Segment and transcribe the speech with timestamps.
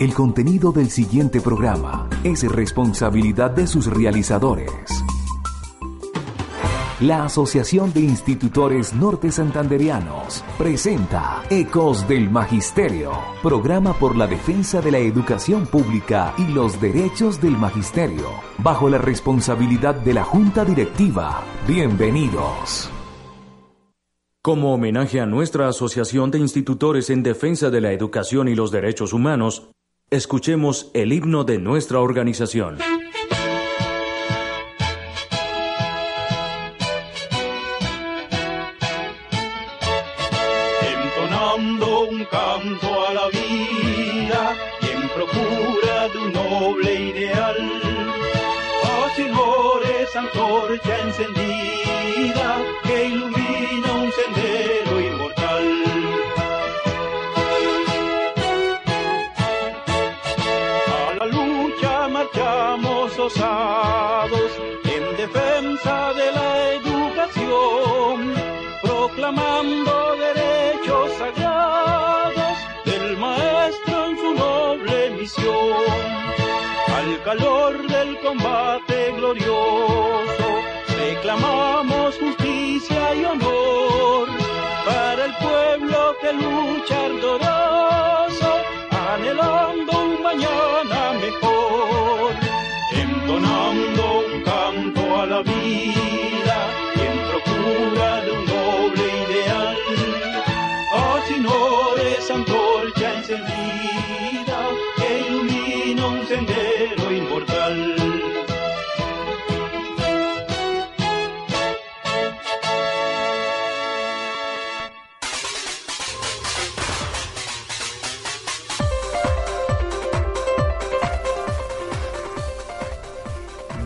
[0.00, 5.04] El contenido del siguiente programa es responsabilidad de sus realizadores.
[7.00, 14.90] La Asociación de Institutores Norte Santanderianos presenta Ecos del Magisterio, programa por la defensa de
[14.90, 18.26] la educación pública y los derechos del magisterio,
[18.58, 21.44] bajo la responsabilidad de la Junta Directiva.
[21.68, 22.90] Bienvenidos.
[24.42, 29.12] Como homenaje a nuestra Asociación de Institutores en Defensa de la Educación y los Derechos
[29.12, 29.70] Humanos,
[30.10, 32.78] Escuchemos el himno de nuestra organización.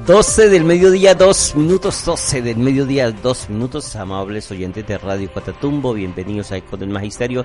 [0.09, 5.92] 12 del mediodía, 2 minutos, 12 del mediodía, 2 minutos, amables oyentes de Radio Cuatatumbo,
[5.92, 7.45] bienvenidos a Eco del Magisterio,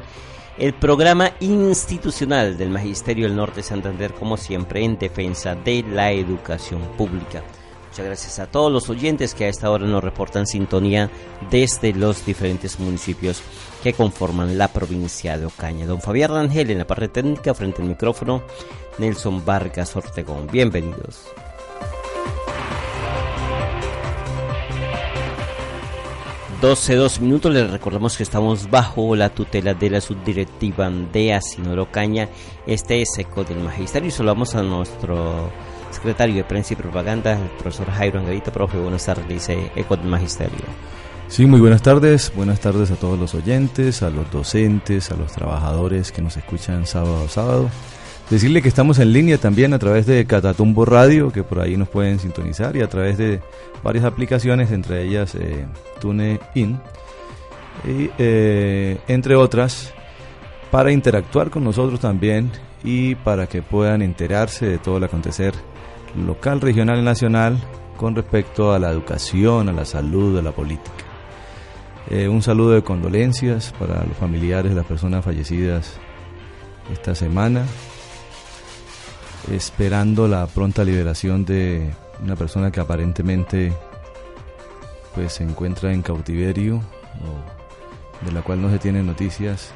[0.57, 6.13] el programa institucional del Magisterio del Norte de Santander, como siempre, en defensa de la
[6.13, 7.43] educación pública.
[7.89, 11.11] Muchas gracias a todos los oyentes que a esta hora nos reportan sintonía
[11.51, 13.43] desde los diferentes municipios
[13.83, 15.85] que conforman la provincia de Ocaña.
[15.85, 18.41] Don Fabián Rangel en la parte técnica, frente al micrófono,
[18.99, 20.47] Nelson Vargas Ortegón.
[20.49, 21.25] Bienvenidos.
[26.63, 27.53] 12, 2 minutos.
[27.53, 32.29] Les recordamos que estamos bajo la tutela de la subdirectiva de Asinoro Caña.
[32.65, 34.07] Este es ECO del Magisterio.
[34.07, 35.51] Y saludamos a nuestro
[35.91, 38.53] secretario de Prensa y Propaganda, el profesor Jairo Angarita.
[38.53, 40.63] Profe, buenas tardes, dice ECO del Magisterio.
[41.27, 42.31] Sí, muy buenas tardes.
[42.33, 46.87] Buenas tardes a todos los oyentes, a los docentes, a los trabajadores que nos escuchan
[46.87, 47.69] sábado a sábado.
[48.33, 51.87] Decirle que estamos en línea también a través de Catatumbo Radio, que por ahí nos
[51.87, 53.41] pueden sintonizar, y a través de
[53.83, 55.67] varias aplicaciones, entre ellas eh,
[56.01, 56.79] TuneIn,
[57.85, 59.93] y, eh, entre otras,
[60.71, 62.49] para interactuar con nosotros también
[62.83, 65.53] y para que puedan enterarse de todo el acontecer
[66.25, 67.59] local, regional y nacional
[67.97, 71.05] con respecto a la educación, a la salud, a la política.
[72.09, 75.99] Eh, un saludo de condolencias para los familiares de las personas fallecidas
[76.91, 77.67] esta semana
[79.51, 81.93] esperando la pronta liberación de
[82.23, 83.73] una persona que aparentemente
[85.13, 86.81] pues se encuentra en cautiverio
[88.25, 89.73] de la cual no se tienen noticias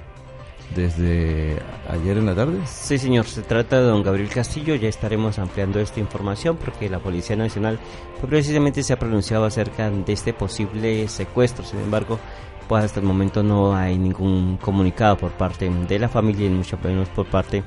[0.75, 1.57] desde
[1.89, 2.59] ayer en la tarde.
[2.65, 6.99] Sí, señor, se trata de don Gabriel Castillo, ya estaremos ampliando esta información porque la
[6.99, 7.79] Policía Nacional
[8.19, 12.19] pues, precisamente se ha pronunciado acerca de este posible secuestro, sin embargo,
[12.67, 16.77] pues hasta el momento no hay ningún comunicado por parte de la familia y mucho
[16.83, 17.63] menos por parte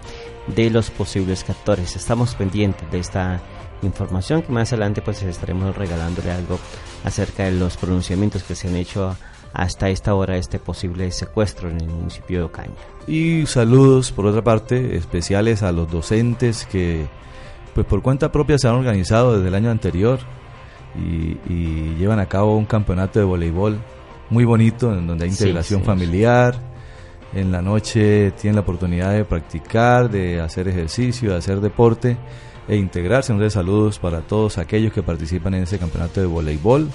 [0.46, 1.96] de los posibles captores.
[1.96, 3.40] Estamos pendientes de esta
[3.82, 6.58] información que más adelante pues estaremos regalándole algo
[7.04, 9.16] acerca de los pronunciamientos que se han hecho
[9.52, 12.74] hasta esta hora este posible secuestro en el municipio de Ocaña.
[13.06, 17.06] Y saludos por otra parte especiales a los docentes que
[17.74, 20.18] pues por cuenta propia se han organizado desde el año anterior
[20.96, 23.78] y, llevan a cabo un campeonato de voleibol
[24.30, 26.54] muy bonito en donde hay integración familiar.
[27.32, 32.16] En la noche tienen la oportunidad de practicar, de hacer ejercicio, de hacer deporte
[32.66, 33.32] e integrarse.
[33.32, 36.88] Entonces saludos para todos aquellos que participan en ese campeonato de voleibol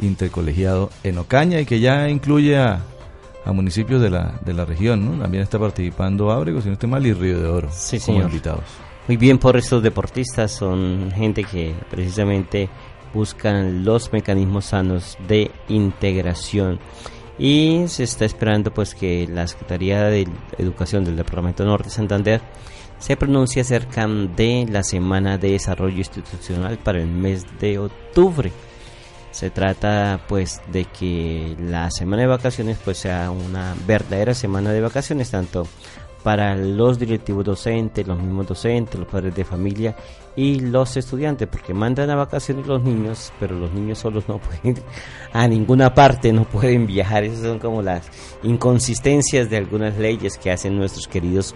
[0.00, 2.80] intercolegiado en Ocaña y que ya incluye a,
[3.46, 5.20] municipios de la, de la región, ¿no?
[5.20, 8.62] También está participando Ábrego, si no estoy mal, y Río de Oro sí, como invitados.
[9.08, 12.68] Muy bien por estos deportistas, son gente que precisamente
[13.12, 16.78] buscan los mecanismos sanos de integración.
[17.38, 20.28] y se está esperando pues que la Secretaría de
[20.58, 22.42] Educación del Departamento Norte de Santander
[22.98, 28.52] se pronuncie acerca de la Semana de Desarrollo Institucional para el mes de octubre.
[29.30, 34.82] Se trata pues de que la semana de vacaciones pues sea una verdadera semana de
[34.82, 35.66] vacaciones tanto
[36.22, 39.96] para los directivos docentes, los mismos docentes, los padres de familia
[40.36, 44.82] y los estudiantes, porque mandan a vacaciones los niños, pero los niños solos no pueden
[45.32, 47.24] a ninguna parte, no pueden viajar.
[47.24, 48.08] Esas son como las
[48.42, 51.54] inconsistencias de algunas leyes que hacen nuestros queridos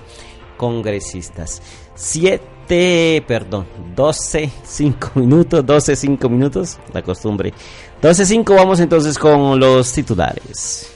[0.57, 1.63] congresistas.
[1.95, 7.53] Siete, perdón, doce, cinco minutos, doce, cinco minutos, la costumbre.
[8.01, 10.94] Doce, cinco, vamos entonces con los titulares.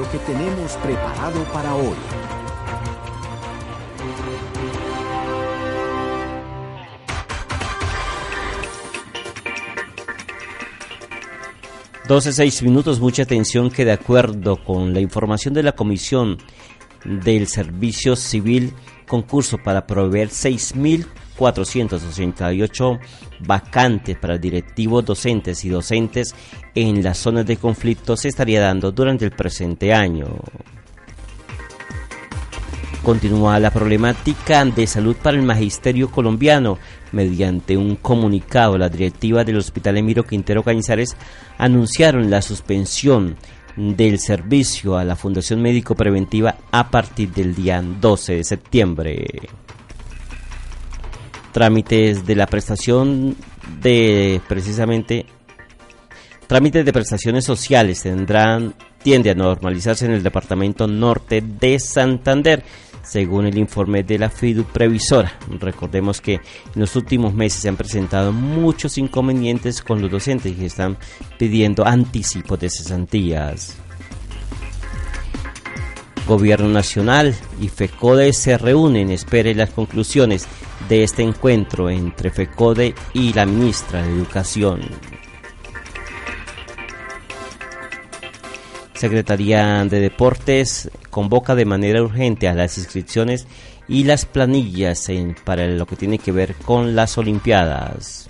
[0.00, 1.94] Lo que tenemos preparado para hoy.
[12.08, 16.38] 12, 6 minutos, mucha atención que de acuerdo con la información de la Comisión
[17.04, 18.72] del Servicio Civil,
[19.06, 20.30] concurso para proveer
[21.40, 23.00] 6.488
[23.40, 26.34] vacantes para directivos docentes y docentes
[26.74, 30.26] en las zonas de conflicto se estaría dando durante el presente año.
[33.02, 36.78] Continúa la problemática de salud para el magisterio colombiano.
[37.12, 41.16] Mediante un comunicado, la directiva del Hospital Emiro Quintero Cañizares
[41.56, 43.36] anunciaron la suspensión
[43.76, 49.26] del servicio a la Fundación Médico Preventiva a partir del día 12 de septiembre.
[51.52, 53.36] Trámites de la prestación
[53.82, 55.26] de precisamente
[56.46, 62.62] trámites de prestaciones sociales tendrán tiende a normalizarse en el departamento norte de Santander
[63.02, 65.38] según el informe de la FIDU Previsora.
[65.58, 66.40] Recordemos que en
[66.74, 70.98] los últimos meses se han presentado muchos inconvenientes con los docentes que están
[71.38, 73.76] pidiendo anticipos de cesantías.
[76.26, 80.46] Gobierno Nacional y FECODE se reúnen, espere las conclusiones
[80.88, 84.80] de este encuentro entre FECODE y la ministra de Educación.
[88.94, 93.46] Secretaría de Deportes convoca de manera urgente a las inscripciones
[93.88, 95.08] y las planillas
[95.44, 98.28] para lo que tiene que ver con las Olimpiadas.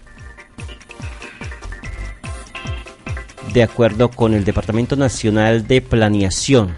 [3.53, 6.77] De acuerdo con el Departamento Nacional de Planeación,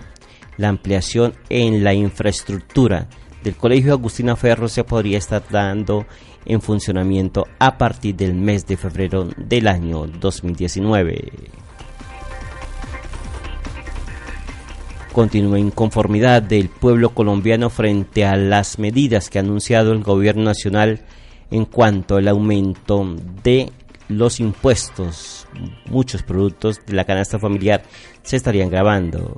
[0.57, 3.09] la ampliación en la infraestructura
[3.43, 6.07] del Colegio Agustina Ferro se podría estar dando
[6.45, 11.53] en funcionamiento a partir del mes de febrero del año 2019.
[15.13, 21.03] continúa inconformidad del pueblo colombiano frente a las medidas que ha anunciado el gobierno nacional
[21.51, 23.71] en cuanto al aumento de
[24.09, 25.47] los impuestos.
[25.87, 27.83] Muchos productos de la canasta familiar
[28.23, 29.37] se estarían grabando.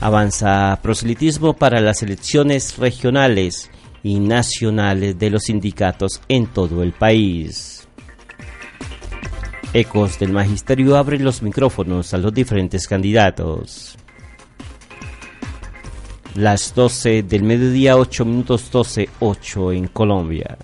[0.00, 3.70] Avanza proselitismo para las elecciones regionales
[4.02, 7.88] y nacionales de los sindicatos en todo el país.
[9.72, 13.96] Ecos del Magisterio abre los micrófonos a los diferentes candidatos.
[16.34, 20.58] Las 12 del mediodía, 8 minutos 12, 8 en Colombia.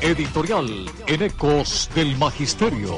[0.00, 0.66] Editorial
[1.06, 2.96] en Ecos del Magisterio.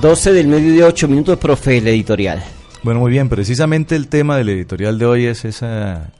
[0.00, 2.42] 12 del medio de 8 minutos, profe, el editorial.
[2.82, 6.10] Bueno, muy bien, precisamente el tema del editorial de hoy es esa,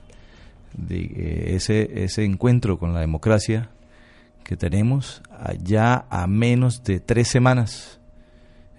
[0.89, 3.69] eh, ese, ese encuentro con la democracia
[4.45, 5.21] que tenemos
[5.61, 7.99] ya a menos de tres semanas.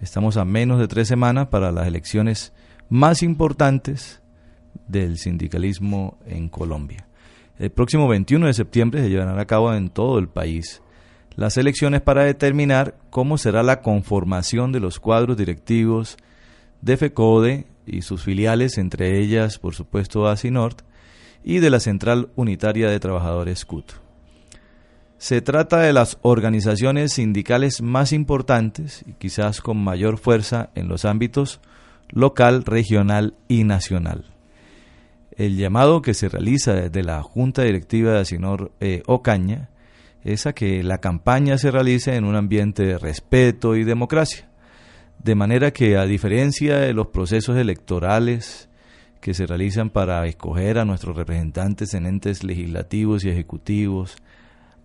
[0.01, 2.55] Estamos a menos de tres semanas para las elecciones
[2.89, 4.23] más importantes
[4.89, 7.07] del sindicalismo en Colombia.
[7.59, 10.83] El próximo 21 de septiembre se llevarán a cabo en todo el país
[11.37, 16.17] las elecciones para determinar cómo será la conformación de los cuadros directivos
[16.81, 20.83] de FECODE y sus filiales, entre ellas, por supuesto, ASINORT,
[21.43, 23.93] y de la Central Unitaria de Trabajadores CUT.
[25.19, 31.05] Se trata de las organizaciones sindicales más importantes y quizás con mayor fuerza en los
[31.05, 31.61] ámbitos
[32.11, 34.34] local, regional y nacional.
[35.37, 39.71] El llamado que se realiza desde la Junta Directiva de Asinor eh, Ocaña
[40.23, 44.49] es a que la campaña se realice en un ambiente de respeto y democracia.
[45.19, 48.69] De manera que, a diferencia de los procesos electorales
[49.21, 54.17] que se realizan para escoger a nuestros representantes en entes legislativos y ejecutivos,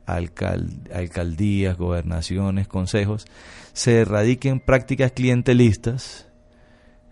[0.05, 3.27] alcaldías, gobernaciones, consejos,
[3.73, 6.27] se erradiquen prácticas clientelistas,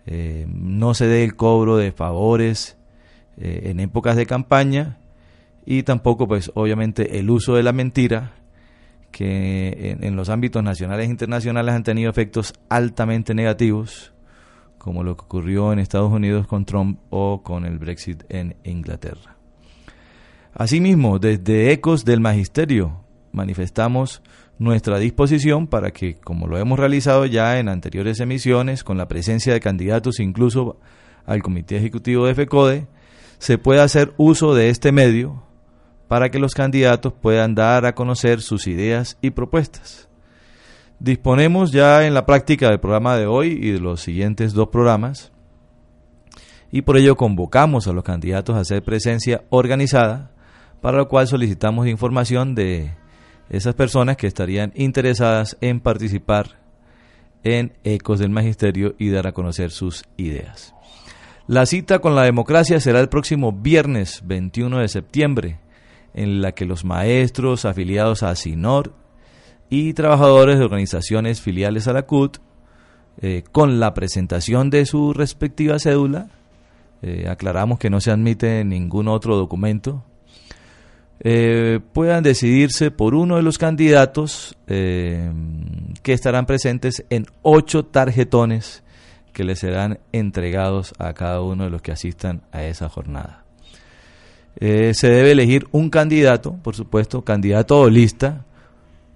[0.06, 2.76] eh, no se dé el cobro de favores
[3.38, 4.98] eh, en épocas de campaña
[5.65, 8.34] y tampoco pues obviamente el uso de la mentira
[9.12, 14.13] que en los ámbitos nacionales e internacionales han tenido efectos altamente negativos
[14.77, 19.36] como lo que ocurrió en Estados Unidos con Trump o con el Brexit en Inglaterra.
[20.53, 23.01] Asimismo, desde Ecos del Magisterio
[23.34, 24.22] manifestamos
[24.58, 29.51] nuestra disposición para que, como lo hemos realizado ya en anteriores emisiones, con la presencia
[29.51, 30.79] de candidatos incluso
[31.25, 32.88] al Comité Ejecutivo de FECODE,
[33.39, 35.44] se pueda hacer uso de este medio
[36.08, 40.08] para que los candidatos puedan dar a conocer sus ideas y propuestas.
[41.00, 45.32] Disponemos ya en la práctica del programa de hoy y de los siguientes dos programas
[46.72, 50.32] y por ello convocamos a los candidatos a hacer presencia organizada,
[50.82, 52.96] para lo cual solicitamos información de
[53.50, 56.60] esas personas que estarían interesadas en participar
[57.44, 60.74] en Ecos del Magisterio y dar a conocer sus ideas.
[61.47, 65.59] La cita con la democracia será el próximo viernes 21 de septiembre,
[66.13, 68.91] en la que los maestros afiliados a SINOR
[69.69, 72.39] y trabajadores de organizaciones filiales a la CUT,
[73.21, 76.27] eh, con la presentación de su respectiva cédula,
[77.01, 80.03] eh, aclaramos que no se admite ningún otro documento,
[81.21, 85.31] eh, puedan decidirse por uno de los candidatos que
[86.13, 88.83] estarán presentes en ocho tarjetones
[89.38, 93.46] que les serán entregados a cada uno de los que asistan a esa jornada.
[94.60, 98.46] se debe elegir un candidato, por supuesto, candidato o lista,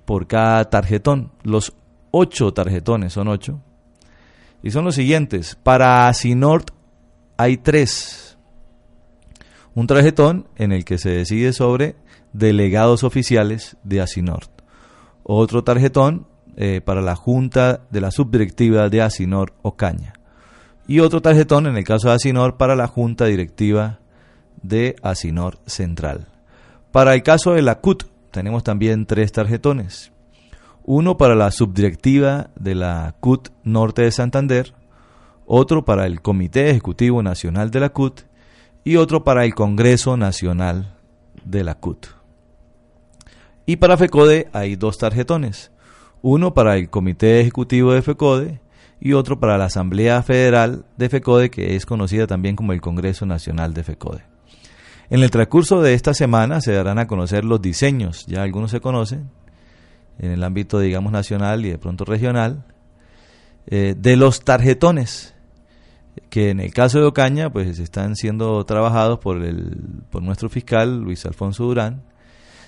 [0.06, 1.32] por cada tarjetón.
[1.42, 1.74] Los
[2.12, 3.64] ocho tarjetones son ocho.
[4.62, 5.56] Y son los siguientes.
[5.56, 6.70] Para Asinort
[7.36, 8.38] hay tres.
[9.74, 11.96] Un tarjetón en el que se decide sobre
[12.32, 14.52] delegados oficiales de Asinort.
[15.24, 20.14] Otro tarjetón eh, para la Junta de la Subdirectiva de Asinor Ocaña.
[20.88, 24.00] Y otro tarjetón en el caso de Asinor para la Junta Directiva
[24.62, 26.28] de Asinor Central.
[26.92, 30.12] Para el caso de la CUT tenemos también tres tarjetones.
[30.84, 34.74] Uno para la subdirectiva de la CUT Norte de Santander,
[35.46, 38.22] otro para el Comité Ejecutivo Nacional de la CUT
[38.84, 40.96] y otro para el Congreso Nacional
[41.46, 42.08] de la CUT.
[43.66, 45.72] Y para FECODE hay dos tarjetones,
[46.22, 48.62] uno para el Comité Ejecutivo de FECODE
[49.00, 53.26] y otro para la Asamblea Federal de FECODE, que es conocida también como el Congreso
[53.26, 54.24] Nacional de FECODE.
[55.10, 58.80] En el transcurso de esta semana se darán a conocer los diseños, ya algunos se
[58.80, 59.30] conocen,
[60.20, 62.64] en el ámbito, digamos, nacional y de pronto regional,
[63.68, 65.34] eh, de los tarjetones,
[66.30, 71.02] que en el caso de Ocaña, pues están siendo trabajados por, el, por nuestro fiscal,
[71.02, 72.04] Luis Alfonso Durán,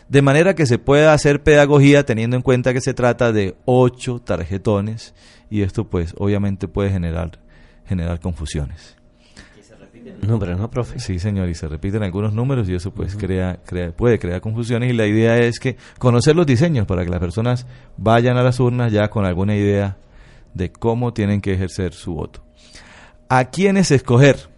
[0.10, 4.20] de manera que se pueda hacer pedagogía teniendo en cuenta que se trata de ocho
[4.20, 5.14] tarjetones
[5.50, 7.40] y esto pues obviamente puede generar,
[7.86, 8.96] generar confusiones.
[10.22, 11.00] Números, ¿no, profe?
[11.00, 14.90] Sí, señor, y se repiten algunos números y eso pues crea, crea, puede crear confusiones
[14.90, 17.66] y la idea es que conocer los diseños para que las personas
[17.98, 19.98] vayan a las urnas ya con alguna idea
[20.54, 22.44] de cómo tienen que ejercer su voto.
[23.30, 24.53] ¿A quiénes escoger?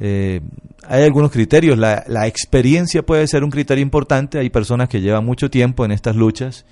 [0.00, 0.40] Eh,
[0.86, 1.78] hay algunos criterios.
[1.78, 4.38] La, experiencia puede ser un criterio importante.
[4.38, 6.64] Hay personas que llevan mucho tiempo en estas luchas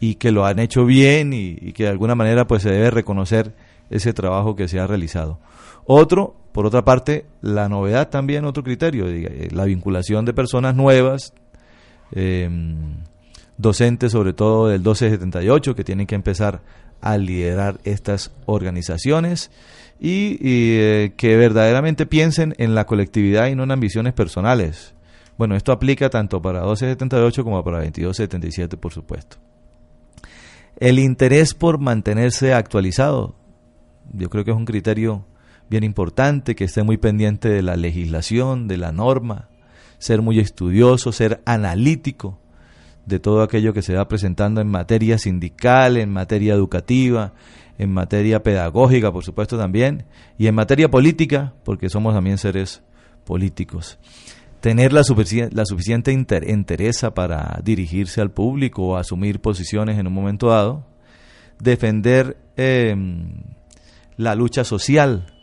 [0.00, 2.90] y que lo han hecho bien y, y que de alguna manera pues se debe
[2.90, 3.52] reconocer
[3.90, 5.38] ese trabajo que se ha realizado.
[5.84, 11.34] Otro, por otra parte, la novedad también, otro criterio, eh, la vinculación de personas nuevas,
[12.12, 12.96] em,
[13.58, 16.62] docentes sobre todo del 1278, que tienen que empezar
[17.00, 19.50] a liderar estas organizaciones
[20.00, 24.94] y, eh, que verdaderamente piensen en la colectividad y no en ambiciones personales.
[25.38, 29.38] Bueno, esto aplica tanto para 1278 como para 2277, por supuesto.
[30.76, 33.36] El interés por mantenerse actualizado,
[34.12, 35.26] yo creo que es un criterio
[35.70, 39.48] bien importante, que esté muy pendiente de la legislación, de la norma,
[39.98, 42.38] ser muy estudioso, ser analítico
[43.06, 47.32] de todo aquello que se va presentando en materia sindical, en materia educativa,
[47.82, 50.04] en materia pedagógica, por supuesto también,
[50.38, 52.82] y en materia política, porque somos también seres
[53.24, 53.98] políticos.
[54.60, 55.02] Tener la,
[55.50, 60.86] la suficiente entereza para dirigirse al público o asumir posiciones en un momento dado.
[61.58, 63.42] Defender em,
[64.16, 65.34] la lucha social,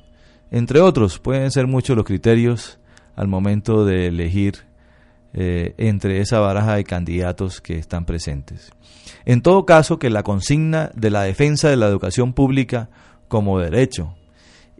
[0.51, 2.79] entre otros, pueden ser muchos los criterios
[3.17, 4.68] al momento de elegir
[5.33, 8.71] eh, entre esa baraja de candidatos que están presentes.
[9.25, 12.89] En todo caso, que la consigna de la defensa de la educación pública
[13.27, 14.15] como derecho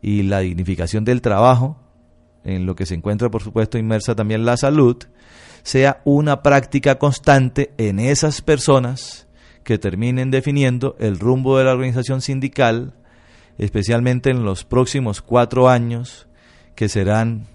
[0.02, 1.78] y la dignificación del trabajo
[2.44, 4.98] en lo que se encuentra por supuesto inmersa también la salud,
[5.64, 9.28] sea una práctica constante en esas personas
[9.64, 12.94] que terminen definiendo el rumbo de la organización sindical,
[13.58, 16.28] especialmente en los próximos cuatro años,
[16.76, 17.48] que serán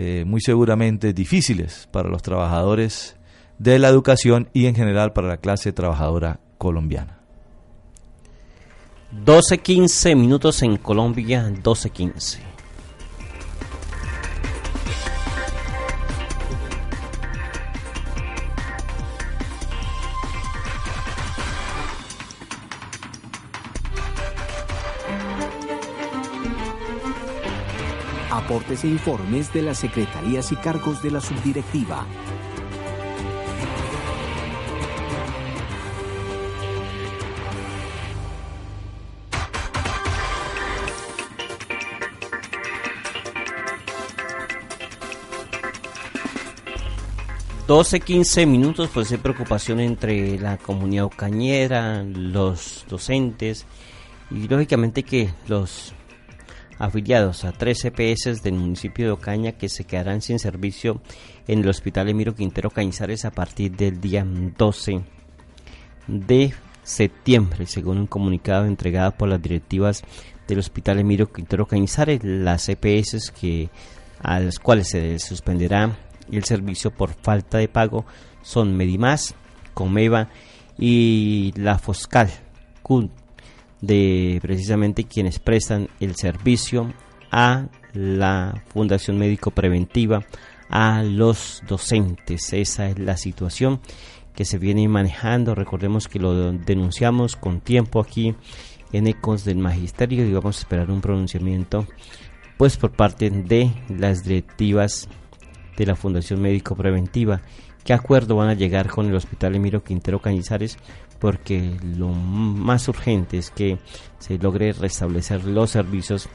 [0.00, 3.16] eh, muy seguramente difíciles para los trabajadores
[3.58, 7.18] de la educación y en general para la clase trabajadora colombiana.
[9.24, 12.38] 12.15 minutos en Colombia, 12.15.
[28.48, 32.06] 'Aportes e informes de las secretarías y cargos de la subdirectiva.
[47.66, 53.66] Doce, quince minutos, pues hay preocupación entre la comunidad cañera, los docentes
[54.30, 55.92] y lógicamente que los
[56.78, 61.00] afiliados a tres EPS del municipio de Ocaña que se quedarán sin servicio
[61.46, 65.02] en el Hospital Emiro Quintero Cañizares a partir del día 12
[66.06, 70.02] de septiembre, según un comunicado entregado por las directivas
[70.46, 73.68] del Hospital Emiro Quintero Cañizares, las EPS que
[74.20, 75.96] a las cuales se suspenderá
[76.30, 78.04] el servicio por falta de pago
[78.42, 79.34] son Medimás,
[79.74, 80.28] Comeva
[80.78, 82.30] y la Foscal
[83.80, 86.92] de precisamente quienes prestan el servicio
[87.30, 90.24] a la Fundación Médico Preventiva,
[90.68, 92.52] a los docentes.
[92.52, 93.80] Esa es la situación
[94.34, 95.54] que se viene manejando.
[95.54, 98.34] Recordemos que lo denunciamos con tiempo aquí
[98.92, 101.86] en Ecos del Magisterio y vamos a esperar un pronunciamiento
[102.56, 105.08] pues por parte de las directivas
[105.76, 107.40] de la Fundación Médico Preventiva.
[107.88, 110.76] ¿Qué acuerdo van a llegar con el Hospital Emiro Quintero Cañizares
[111.18, 113.78] porque lo más urgente es que
[114.18, 116.28] se logre restablecer los servicios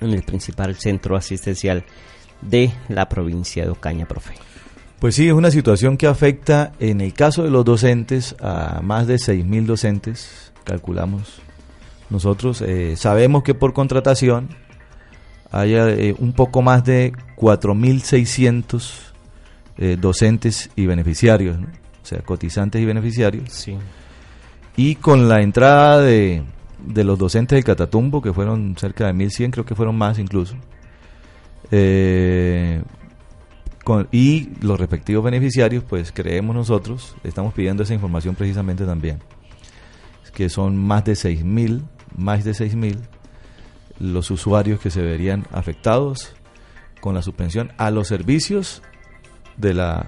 [0.00, 1.84] en el principal centro asistencial
[2.40, 4.34] de la provincia de Ocaña, profe.
[4.98, 9.06] Pues sí, es una situación que afecta en el caso de los docentes a más
[9.06, 11.40] de 6.000 docentes, calculamos
[12.10, 12.60] nosotros.
[12.62, 14.48] Eh, sabemos que por contratación
[15.52, 19.13] hay eh, un poco más de 4.600
[19.78, 21.58] eh, docentes y beneficiarios.
[21.58, 21.68] ¿no?
[22.04, 23.50] o sea, cotizantes y beneficiarios.
[23.50, 23.76] Sí.
[24.76, 26.42] Y con la entrada de,
[26.86, 30.54] de los docentes del Catatumbo, que fueron cerca de 1.100, creo que fueron más incluso,
[31.70, 32.82] eh,
[33.84, 39.20] con, y los respectivos beneficiarios, pues creemos nosotros, estamos pidiendo esa información precisamente también,
[40.34, 41.82] que son más de 6.000,
[42.18, 42.98] más de 6.000
[43.98, 46.34] los usuarios que se verían afectados
[47.00, 48.82] con la suspensión a los servicios
[49.56, 50.06] de la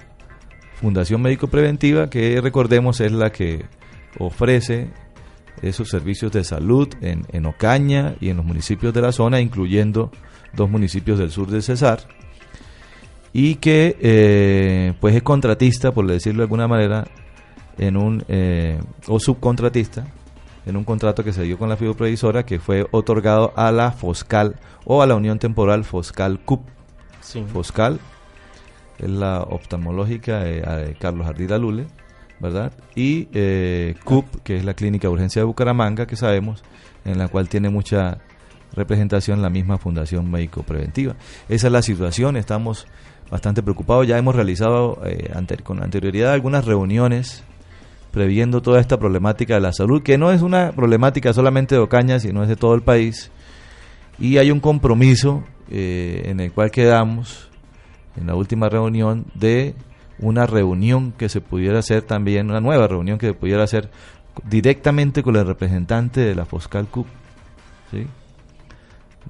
[0.80, 3.64] Fundación Médico Preventiva, que recordemos es la que
[4.18, 4.90] ofrece
[5.62, 10.10] esos servicios de salud en, en Ocaña y en los municipios de la zona, incluyendo
[10.52, 12.00] dos municipios del sur de Cesar,
[13.32, 17.06] y que eh, pues es contratista, por decirlo de alguna manera,
[17.78, 20.06] en un eh, o subcontratista
[20.66, 24.56] en un contrato que se dio con la previsora que fue otorgado a la Foscal
[24.84, 26.66] o a la Unión Temporal Foscal CUP.
[27.52, 28.00] Foscal
[28.98, 31.86] es la oftalmológica de, Carlos Ardila Lule,
[32.40, 32.72] ¿verdad?
[32.94, 36.62] Y eh, CUP, que es la Clínica de Urgencia de Bucaramanga, que sabemos,
[37.04, 38.18] en la cual tiene mucha
[38.74, 41.16] representación la misma Fundación Médico Preventiva.
[41.48, 42.86] Esa es la situación, estamos
[43.30, 45.32] bastante preocupados, ya hemos realizado eh,
[45.64, 47.42] con anterioridad algunas reuniones
[48.12, 52.18] previendo toda esta problemática de la salud, que no es una problemática solamente de Ocaña,
[52.18, 53.30] sino es de todo el país,
[54.18, 57.50] y hay un compromiso eh, en el cual quedamos
[58.16, 59.74] en la última reunión de
[60.18, 63.90] una reunión que se pudiera hacer también, una nueva reunión que se pudiera hacer
[64.44, 67.06] directamente con el representante de la Foscal CUP,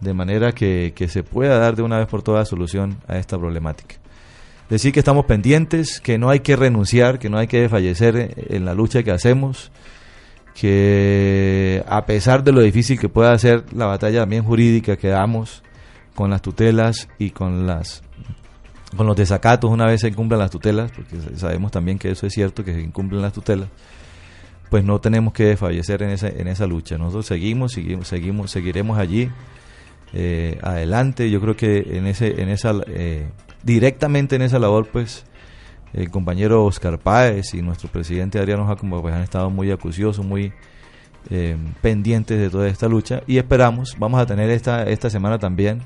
[0.01, 3.39] de manera que, que, se pueda dar de una vez por todas solución a esta
[3.39, 3.97] problemática.
[4.69, 8.65] Decir que estamos pendientes, que no hay que renunciar, que no hay que desfallecer en
[8.65, 9.71] la lucha que hacemos,
[10.55, 15.63] que a pesar de lo difícil que pueda ser la batalla también jurídica que damos
[16.15, 18.03] con las tutelas y con las
[18.97, 22.33] con los desacatos una vez se incumplan las tutelas, porque sabemos también que eso es
[22.33, 23.69] cierto, que se incumplen las tutelas,
[24.71, 26.99] pues no tenemos que desfallecer en esa, en esa lucha.
[26.99, 29.31] Nosotros seguimos, seguimos, seguimos seguiremos allí
[30.13, 31.31] eh, adelante.
[31.31, 33.29] Yo creo que en ese, en esa, eh,
[33.63, 35.25] directamente en esa labor, pues
[35.93, 40.53] el compañero Oscar Páez y nuestro presidente Adriano Jacobo pues han estado muy acuciosos, muy
[41.31, 45.83] eh, pendientes de toda esta lucha y esperamos, vamos a tener esta, esta semana también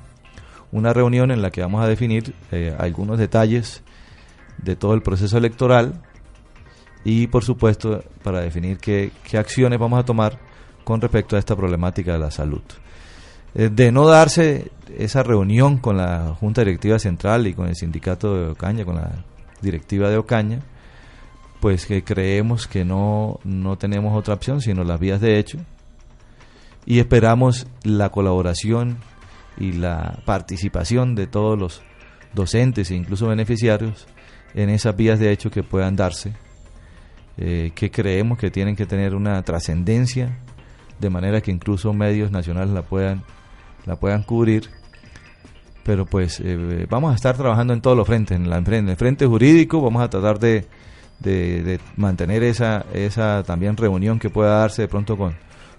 [0.72, 3.82] una reunión en la que vamos a definir eh, algunos detalles
[4.58, 6.02] de todo el proceso electoral
[7.04, 10.38] y por supuesto para definir qué, qué acciones vamos a tomar
[10.84, 12.62] con respecto a esta problemática de la salud.
[13.54, 18.34] Eh, de no darse esa reunión con la Junta Directiva Central y con el sindicato
[18.36, 19.24] de Ocaña, con la
[19.60, 20.60] directiva de Ocaña,
[21.60, 25.58] pues que creemos que no, no tenemos otra opción sino las vías de hecho
[26.86, 28.98] y esperamos la colaboración
[29.58, 31.82] y la participación de todos los
[32.34, 34.06] docentes e incluso beneficiarios
[34.54, 36.32] en esas vías de hecho que puedan darse,
[37.36, 40.38] eh, que creemos que tienen que tener una trascendencia,
[40.98, 43.22] de manera que incluso medios nacionales la puedan,
[43.86, 44.68] la puedan cubrir.
[45.84, 48.96] Pero pues eh, vamos a estar trabajando en todos los frentes, en, la, en el
[48.96, 50.66] frente jurídico vamos a tratar de,
[51.20, 55.34] de, mantener esa, esa también reunión que pueda darse de pronto con,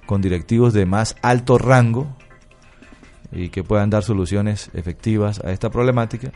[0.05, 2.15] con directivos de más alto rango
[3.31, 6.31] y que puedan dar soluciones efectivas a esta problemática.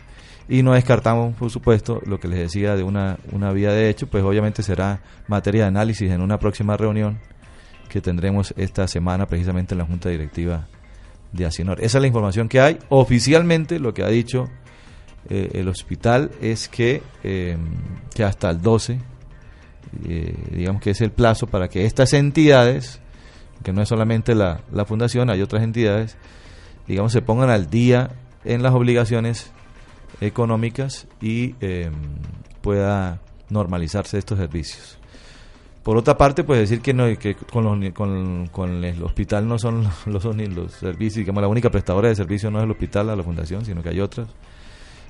[0.47, 4.07] Y no descartamos, por supuesto, lo que les decía de una, una vía de hecho,
[4.07, 7.19] pues obviamente será materia de análisis en una próxima reunión
[7.89, 10.67] que tendremos esta semana precisamente en la Junta Directiva
[11.31, 11.79] de Asinor.
[11.81, 12.77] Esa es la información que hay.
[12.89, 14.49] Oficialmente lo que ha dicho
[15.29, 17.57] eh, el hospital es que, eh,
[18.13, 18.99] que hasta el 12,
[20.07, 22.99] eh, digamos que es el plazo para que estas entidades,
[23.63, 26.17] que no es solamente la, la fundación, hay otras entidades,
[26.87, 28.11] digamos, se pongan al día
[28.43, 29.51] en las obligaciones
[30.21, 31.93] económicas y em,
[32.61, 33.19] pueda
[33.49, 34.97] normalizarse estos servicios.
[35.83, 39.59] Por otra parte, pues decir que, no, que con, los, con, con, el hospital no
[39.59, 43.07] son los, son los servicios, digamos, la única prestadora de servicios no es el hospital,
[43.07, 44.27] la fundación, sino que hay otras.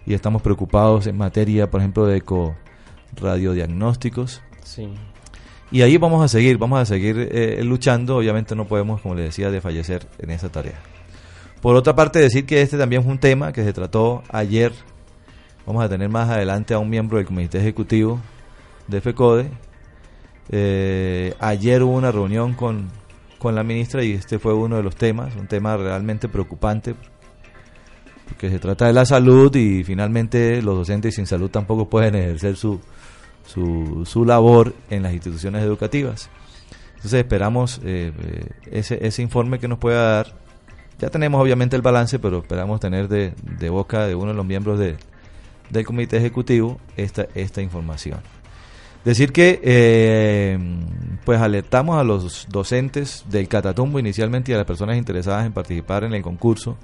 [0.06, 2.56] Y estamos preocupados en materia, por ejemplo, de eco
[3.16, 4.42] radiodiagnósticos.
[4.64, 4.90] Sí.
[5.72, 8.18] Y ahí vamos a seguir, vamos a seguir eh, luchando.
[8.18, 10.80] Obviamente no podemos, como le decía, de fallecer en esa tarea.
[11.66, 14.72] Por otra parte, decir que este también fue un tema que se trató ayer.
[15.66, 18.20] Vamos a tener más adelante a un miembro del comité ejecutivo
[18.88, 19.50] de FECODE.
[20.52, 22.90] Eh, ayer hubo una reunión con,
[23.40, 26.94] con la ministra y este fue uno de los temas, un tema realmente preocupante,
[28.30, 32.58] porque se trata de la salud y finalmente los docentes sin salud tampoco pueden ejercer
[32.58, 32.80] su,
[33.44, 36.30] su, su labor en las instituciones educativas.
[36.98, 40.45] Entonces esperamos eh, eh, ese, ese informe que nos pueda dar
[41.00, 44.46] ya tenemos obviamente el balance, pero esperamos tener de, de boca de uno de los
[44.46, 44.98] miembros de,
[45.70, 48.20] del comité ejecutivo esta, esta información.
[49.04, 50.58] Decir que eh,
[51.26, 56.04] pues alertamos a los docentes del Catatumbo inicialmente y a las personas interesadas en participar
[56.06, 56.76] en el concurso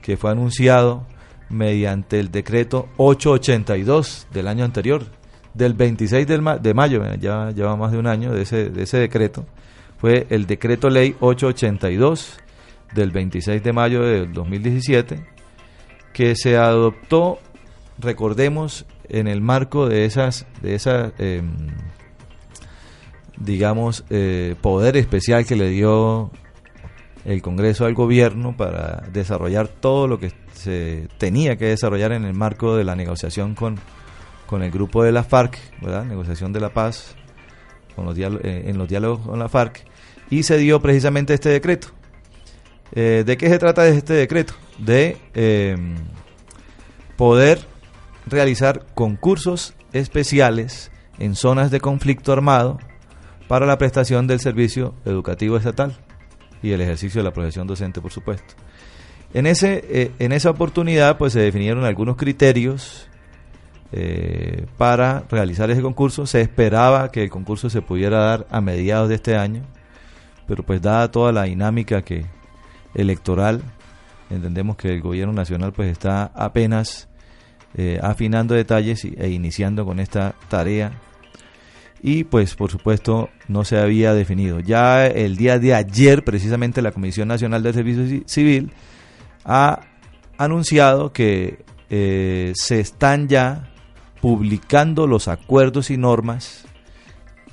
[0.00, 1.04] que fue anunciado
[1.50, 5.04] mediante el decreto 882 del año anterior,
[5.52, 9.44] del 26 de mayo, ya lleva más de un año de ese, de ese decreto,
[9.98, 12.38] fue el decreto ley 882
[12.94, 15.24] del 26 de mayo del 2017,
[16.12, 17.38] que se adoptó,
[17.98, 21.68] recordemos, en el marco de esas, de esa, em,
[23.38, 26.30] digamos, eh, poder especial que le dio
[27.24, 32.34] el Congreso al gobierno para desarrollar todo lo que se tenía que desarrollar en el
[32.34, 33.76] marco de la negociación con,
[34.46, 36.04] con el grupo de la FARC, ¿verdad?
[36.04, 37.14] Negociación de la paz
[37.94, 39.84] con los eh, en los diálogos con la FARC,
[40.30, 41.88] y se dio precisamente este decreto.
[42.92, 44.54] Eh, ¿De qué se trata este decreto?
[44.78, 45.96] De em,
[47.16, 47.60] poder
[48.26, 52.78] realizar concursos especiales en zonas de conflicto armado
[53.48, 55.96] para la prestación del servicio educativo estatal
[56.62, 58.54] y el ejercicio de la profesión docente, por supuesto.
[59.34, 63.08] En, ese, eh, en esa oportunidad pues se definieron algunos criterios
[63.92, 66.26] eh, para realizar ese concurso.
[66.26, 69.62] Se esperaba que el concurso se pudiera dar a mediados de este año,
[70.46, 72.26] pero pues dada toda la dinámica que,
[72.94, 73.62] electoral.
[74.30, 77.08] Entendemos que el gobierno nacional pues está apenas
[77.74, 80.92] eh, afinando detalles e iniciando con esta tarea
[82.02, 84.60] y pues por supuesto no se había definido.
[84.60, 88.72] Ya el día de ayer precisamente la Comisión Nacional del Servicio Civil
[89.44, 89.80] ha
[90.36, 93.70] anunciado que eh, se están ya
[94.20, 96.66] publicando los acuerdos y normas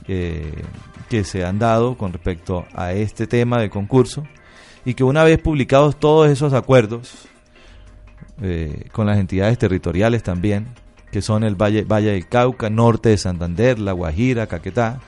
[0.08, 0.64] eh,
[1.10, 4.24] que se han dado con respecto a este tema del concurso
[4.86, 7.28] y que una vez publicados todos esos acuerdos
[8.42, 10.68] eh, con las entidades territoriales también,
[11.12, 15.00] que son el Valle, Valle del Cauca, Norte de Santander, La Guajira, Caquetá,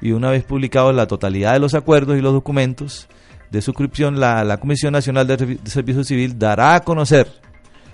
[0.00, 3.08] y una vez publicados la totalidad de los acuerdos y los documentos
[3.50, 7.30] de suscripción, la, Comisión Nacional de Servicio Civil dará a conocer,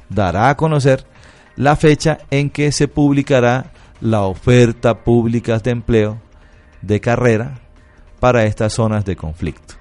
[0.08, 1.04] dará a conocer
[1.56, 6.20] la fecha en que se publicará la oferta pública de empleo
[6.80, 7.58] de carrera
[8.20, 9.74] para estas zonas de conflicto.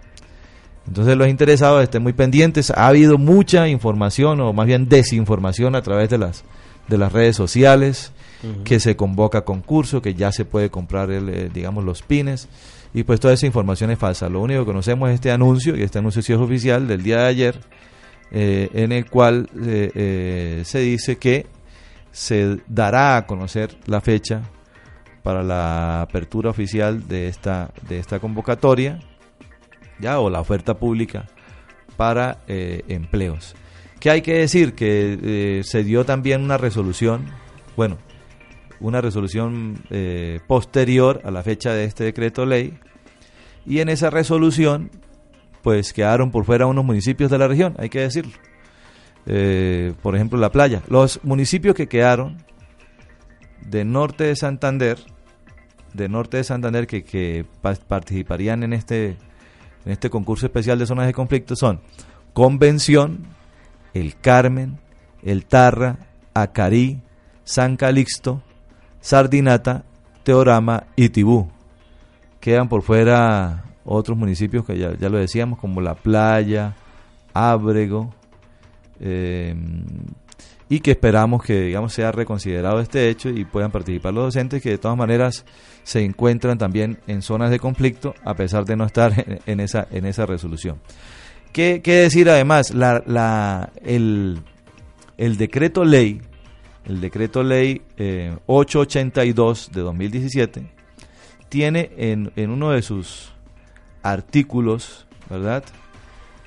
[0.87, 2.71] Entonces los interesados estén muy pendientes.
[2.71, 6.43] Ha habido mucha información o más bien desinformación a través de las
[6.87, 8.11] de las redes sociales,
[8.63, 12.47] que se convoca concurso, que ya se puede comprar el, eh, digamos los pines
[12.93, 14.29] y pues toda esa información es falsa.
[14.29, 17.17] Lo único que conocemos es este anuncio y este anuncio sí es oficial del día
[17.17, 17.59] de ayer
[18.31, 21.47] eh, en el cual eh, se dice que
[22.11, 24.43] se dará a conocer la fecha
[25.23, 28.99] para la apertura oficial de esta de esta convocatoria
[29.99, 31.27] ya o la oferta pública
[31.97, 33.55] para empleos.
[33.99, 34.73] ¿Qué hay que decir?
[34.73, 37.25] Que eh, se dio también una resolución,
[37.75, 37.97] bueno,
[38.79, 42.77] una resolución eh, posterior a la fecha de este decreto ley,
[43.65, 44.91] y en esa resolución,
[45.63, 48.33] pues quedaron por fuera unos municipios de la región, hay que decirlo.
[49.25, 50.83] Eh, por ejemplo, la playa.
[50.87, 52.37] Los municipios que quedaron
[53.65, 54.99] de norte de Santander,
[55.93, 57.45] de norte de Santander que, que
[57.87, 59.17] participarían en este,
[59.87, 61.79] en este concurso especial de zonas de conflicto son
[62.33, 63.19] Convención,
[63.93, 64.79] el Carmen,
[65.23, 65.99] El Tarra,
[66.33, 66.99] Acarí,
[67.45, 68.43] San Calixto,
[68.99, 69.85] Sardinata,
[70.23, 71.49] Teorama y Tibú.
[72.41, 76.75] Quedan por fuera otros municipios que ya, lo decíamos, como La Playa,
[77.33, 78.13] Ábrego,
[78.99, 79.85] em,
[80.69, 84.71] y que esperamos que digamos sea reconsiderado este hecho y puedan participar los docentes que
[84.71, 85.45] de todas maneras
[85.83, 89.13] se encuentran también en zonas de conflicto a pesar de no estar
[89.45, 90.79] en esa en esa resolución.
[91.53, 92.71] ¿Qué, decir además?
[92.71, 94.43] La, el,
[95.17, 96.21] decreto ley,
[96.85, 97.81] el decreto ley
[98.45, 100.67] 882 eh, de 2017,
[101.49, 103.31] tiene en, en uno de sus
[104.03, 105.63] artículos, ¿verdad?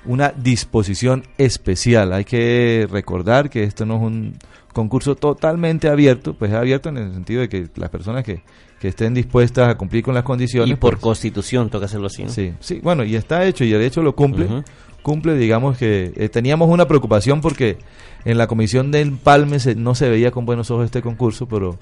[0.05, 2.13] Una disposición especial.
[2.13, 4.35] Hay que recordar que esto no es un
[4.73, 8.41] concurso totalmente abierto, pues es abierto en el sentido de que las personas que,
[8.81, 10.71] estén dispuestas a cumplir con las condiciones.
[10.71, 12.25] Y por pues constitución toca hacerlo así.
[12.29, 14.63] Sí, sí, bueno, y está hecho y el hecho lo cumple
[15.01, 17.77] cumple, digamos que eh, teníamos una preocupación porque
[18.25, 21.77] en la comisión de Empalme no se veía con buenos ojos este concurso, pero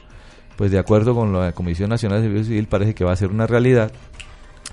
[0.56, 3.30] pues de acuerdo con la Comisión Nacional de Servicio Civil parece que va a ser
[3.30, 3.92] una realidad.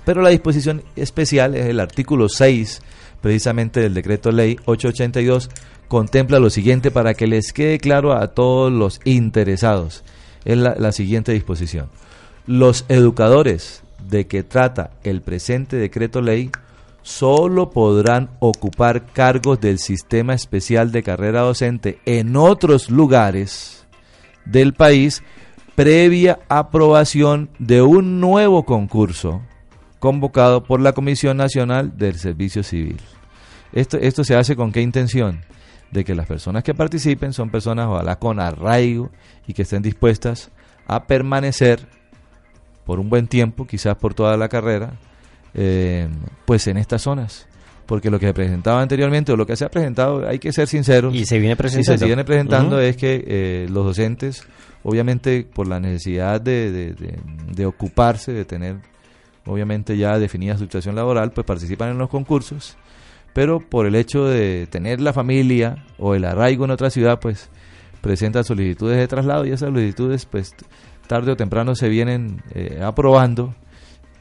[0.05, 2.81] Pero la disposición especial es el artículo 6,
[3.27, 5.49] precisamente del decreto ley 882,
[5.89, 10.05] contempla lo siguiente para que les quede claro a todos los interesados.
[10.45, 11.89] Es la siguiente disposición.
[12.45, 16.51] Los educadores de que trata el presente decreto ley
[17.01, 23.85] solo podrán ocupar cargos del sistema especial de carrera docente en otros lugares
[24.45, 25.21] del país
[25.75, 29.41] previa aprobación de un nuevo concurso
[29.99, 33.01] convocado por la Comisión Nacional del Servicio Civil.
[33.73, 35.41] Esto, esto se hace con qué intención?
[35.91, 39.09] De que las personas que participen son personas ojalá con arraigo
[39.47, 40.51] y que estén dispuestas
[40.85, 41.87] a permanecer
[42.85, 44.93] por un buen tiempo, quizás por toda la carrera,
[45.53, 46.07] eh,
[46.45, 47.47] pues en estas zonas
[47.87, 50.67] porque lo que se presentaba anteriormente o lo que se ha presentado, hay que ser
[50.67, 51.15] sinceros.
[51.15, 51.97] Y se viene presentando.
[51.97, 54.45] se viene presentando es que eh, los docentes,
[54.83, 58.75] obviamente por la necesidad de, de, ocuparse, de tener
[59.45, 62.77] obviamente ya definida su situación laboral, pues participan en los concursos,
[63.33, 67.49] pero por el hecho de tener la familia o el arraigo en otra ciudad, pues
[68.01, 70.53] presentan solicitudes de traslado y esas solicitudes pues
[71.07, 73.55] tarde o temprano se vienen eh, aprobando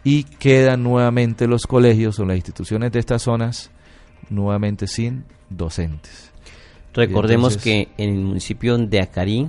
[0.05, 3.71] y quedan nuevamente los colegios o las instituciones de estas zonas
[4.31, 6.33] nuevamente sin docentes.
[6.95, 9.49] Recordemos que en el municipio de Acarí,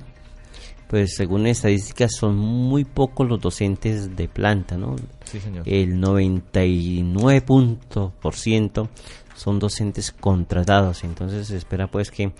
[0.88, 4.96] pues según estadísticas son muy pocos los docentes de planta, ¿no?
[5.24, 5.63] Sí, señor.
[5.65, 8.91] El 99%
[9.38, 12.32] son docentes contratados, entonces se espera pues que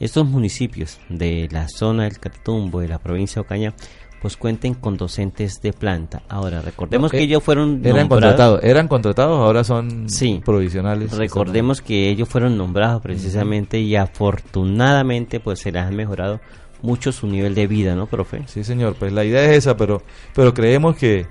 [0.00, 3.74] estos municipios de la zona del Catatumbo, de la provincia de Ocaña,
[4.22, 6.22] pues cuenten con docentes de planta.
[6.28, 10.06] Ahora, recordemos que eh, ellos fueron eran contratados, eran contratados, ahora son
[10.44, 11.12] provisionales.
[11.12, 16.40] Recordemos que ellos fueron nombrados precisamente y afortunadamente pues se les ha mejorado
[16.80, 18.42] mucho su nivel de vida, ¿no, profe?
[18.46, 20.02] Sí, señor, pues la idea es esa, pero
[20.34, 21.26] pero creemos que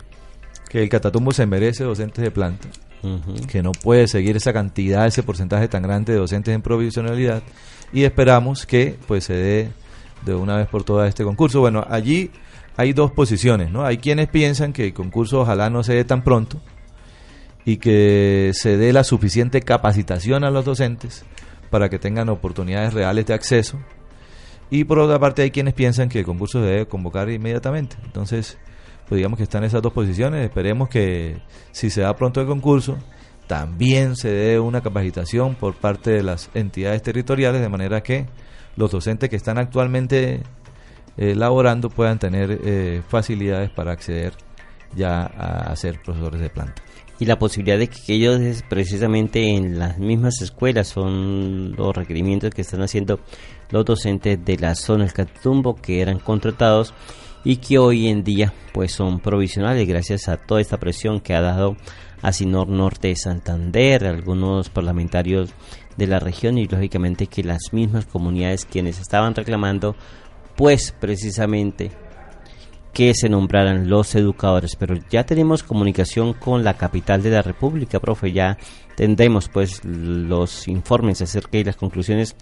[0.69, 2.67] que el Catatumbo se merece docentes de planta.
[3.47, 7.43] Que no puede seguir esa cantidad, ese porcentaje tan grande de docentes en provisionalidad
[7.93, 9.69] y esperamos que pues se dé
[10.25, 11.59] de una vez por todas este concurso.
[11.59, 12.31] Bueno, allí
[12.77, 13.85] hay dos posiciones, ¿no?
[13.85, 16.59] Hay quienes piensan que el concurso ojalá no se dé tan pronto
[17.63, 21.25] y que se dé la suficiente capacitación a los docentes
[21.69, 23.79] para que tengan oportunidades reales de acceso.
[24.69, 27.97] Y por otra parte hay quienes piensan que el concurso se debe convocar inmediatamente.
[28.03, 28.57] Entonces,
[29.07, 30.45] pues digamos que están esas dos posiciones.
[30.45, 31.37] Esperemos que
[31.71, 32.97] si se da pronto el concurso,
[33.47, 38.25] también se dé una capacitación por parte de las entidades territoriales, de manera que
[38.75, 40.41] los docentes que están actualmente
[41.17, 44.33] elaborando puedan tener eh, facilidades para acceder
[44.95, 46.81] ya a ser profesores de planta.
[47.19, 52.61] y la posibilidad de que ellos precisamente en las mismas escuelas son los requerimientos que
[52.61, 53.19] están haciendo
[53.71, 56.93] los docentes de la zona del Catatumbo que eran contratados
[57.45, 61.41] y que hoy en día pues son provisionales gracias a toda esta presión que ha
[61.41, 61.77] dado
[62.21, 65.51] a Sinor Norte de Santander, algunos parlamentarios
[65.95, 69.95] de la región y lógicamente que las mismas comunidades quienes estaban reclamando
[70.57, 71.91] pues precisamente
[72.93, 77.99] que se nombraran los educadores, pero ya tenemos comunicación con la capital de la República,
[77.99, 78.57] profe, ya
[78.95, 82.37] tendremos pues los informes acerca y las conclusiones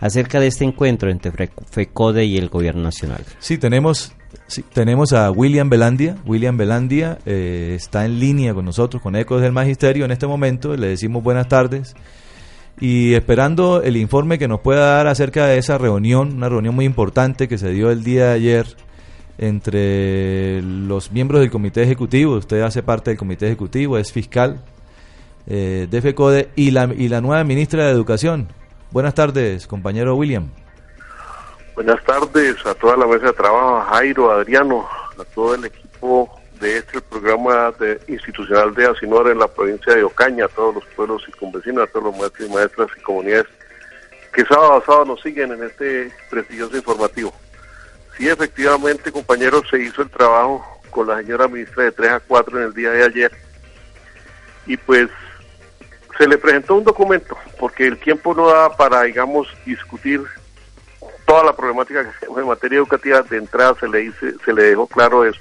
[0.00, 3.22] acerca de este encuentro entre FECODE y el gobierno nacional.
[3.38, 4.14] Sí, tenemos
[4.46, 6.16] Sí, tenemos a William Belandia.
[6.26, 10.76] William Belandia eh, está en línea con nosotros, con Ecos del Magisterio en este momento.
[10.76, 11.94] Le decimos buenas tardes
[12.80, 16.84] y esperando el informe que nos pueda dar acerca de esa reunión, una reunión muy
[16.84, 18.66] importante que se dio el día de ayer
[19.38, 22.36] entre los miembros del comité ejecutivo.
[22.36, 24.62] Usted hace parte del comité ejecutivo, es fiscal
[25.46, 28.48] eh, de FECODE y la, y la nueva ministra de Educación.
[28.90, 30.48] Buenas tardes, compañero William.
[31.78, 35.64] Buenas tardes a toda la mesa de trabajo, a Jairo, a Adriano, a todo el
[35.64, 40.74] equipo de este programa de, institucional de Asinor en la provincia de Ocaña, a todos
[40.74, 43.46] los pueblos y convecinos, a todos los maestros y maestras y comunidades
[44.34, 47.32] que sábado a sábado nos siguen en este prestigioso informativo.
[48.16, 52.58] Sí, efectivamente, compañeros, se hizo el trabajo con la señora ministra de 3 a 4
[52.58, 53.32] en el día de ayer
[54.66, 55.08] y pues
[56.18, 60.24] se le presentó un documento porque el tiempo no da para, digamos, discutir
[61.28, 64.86] toda la problemática que en materia educativa de entrada se le dice, se le dejó
[64.86, 65.38] claro eso.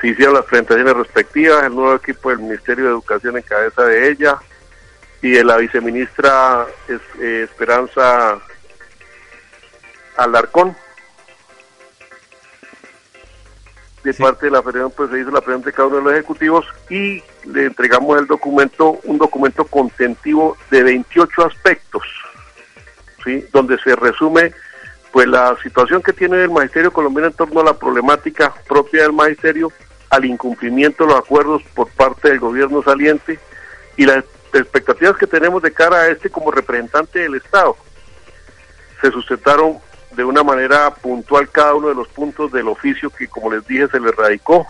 [0.00, 4.10] Se hicieron las presentaciones respectivas, el nuevo equipo del Ministerio de Educación en cabeza de
[4.10, 4.38] ella
[5.22, 8.40] y de la viceministra eh, Esperanza
[10.16, 10.76] Alarcón.
[14.02, 16.12] De parte de la federación, pues se hizo la presentación de cada uno de los
[16.14, 22.02] ejecutivos y le entregamos el documento, un documento contentivo de 28 aspectos,
[23.22, 23.46] ¿sí?
[23.52, 24.52] donde se resume
[25.18, 29.12] pues la situación que tiene el magisterio colombiano en torno a la problemática propia del
[29.12, 29.72] magisterio,
[30.10, 33.36] al incumplimiento de los acuerdos por parte del gobierno saliente
[33.96, 37.76] y las expectativas que tenemos de cara a este como representante del Estado.
[39.00, 39.78] Se sustentaron
[40.12, 43.88] de una manera puntual cada uno de los puntos del oficio que, como les dije,
[43.88, 44.68] se le radicó.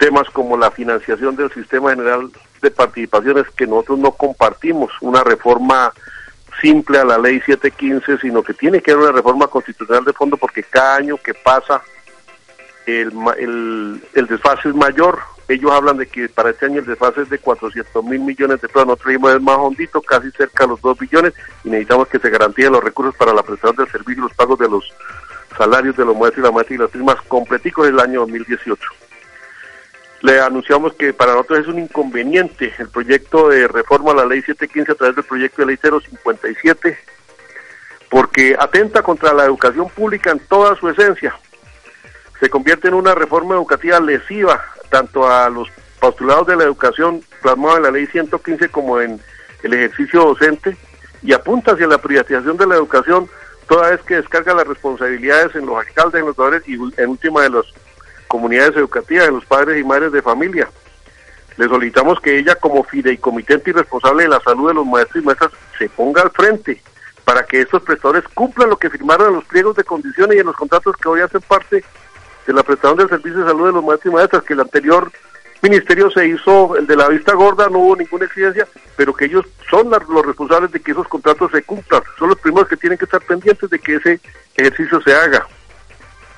[0.00, 5.92] Temas como la financiación del sistema general de participaciones que nosotros no compartimos, una reforma
[6.60, 10.36] simple a la ley 715, sino que tiene que haber una reforma constitucional de fondo
[10.36, 11.82] porque cada año que pasa
[12.86, 15.18] el, el, el desfase es mayor.
[15.46, 18.68] Ellos hablan de que para este año el desfase es de 400 mil millones de
[18.68, 22.18] pesos, nosotros dimos el más hondito, casi cerca de los 2 billones, y necesitamos que
[22.18, 24.90] se garanticen los recursos para la prestación del servicio y los pagos de los
[25.58, 29.03] salarios de los maestros y las maestras y las primas completicos del año 2018
[30.24, 34.40] le anunciamos que para nosotros es un inconveniente el proyecto de reforma a la ley
[34.40, 36.98] 715 a través del proyecto de ley 057,
[38.08, 41.38] porque atenta contra la educación pública en toda su esencia.
[42.40, 45.68] Se convierte en una reforma educativa lesiva tanto a los
[46.00, 49.20] postulados de la educación plasmada en la ley 115 como en
[49.62, 50.74] el ejercicio docente
[51.22, 53.28] y apunta hacia la privatización de la educación
[53.68, 57.42] toda vez que descarga las responsabilidades en los alcaldes, en los padres y en última
[57.42, 57.74] de los
[58.28, 60.68] comunidades educativas, de los padres y madres de familia.
[61.56, 65.26] Le solicitamos que ella, como fideicomitente y responsable de la salud de los maestros y
[65.26, 66.82] maestras, se ponga al frente
[67.24, 70.46] para que estos prestadores cumplan lo que firmaron en los pliegos de condiciones y en
[70.46, 71.84] los contratos que hoy hacen parte
[72.46, 75.10] de la prestación del servicio de salud de los maestros y maestras, que el anterior
[75.62, 79.46] ministerio se hizo el de la vista gorda, no hubo ninguna exigencia, pero que ellos
[79.70, 83.06] son los responsables de que esos contratos se cumplan, son los primeros que tienen que
[83.06, 84.20] estar pendientes de que ese
[84.56, 85.46] ejercicio se haga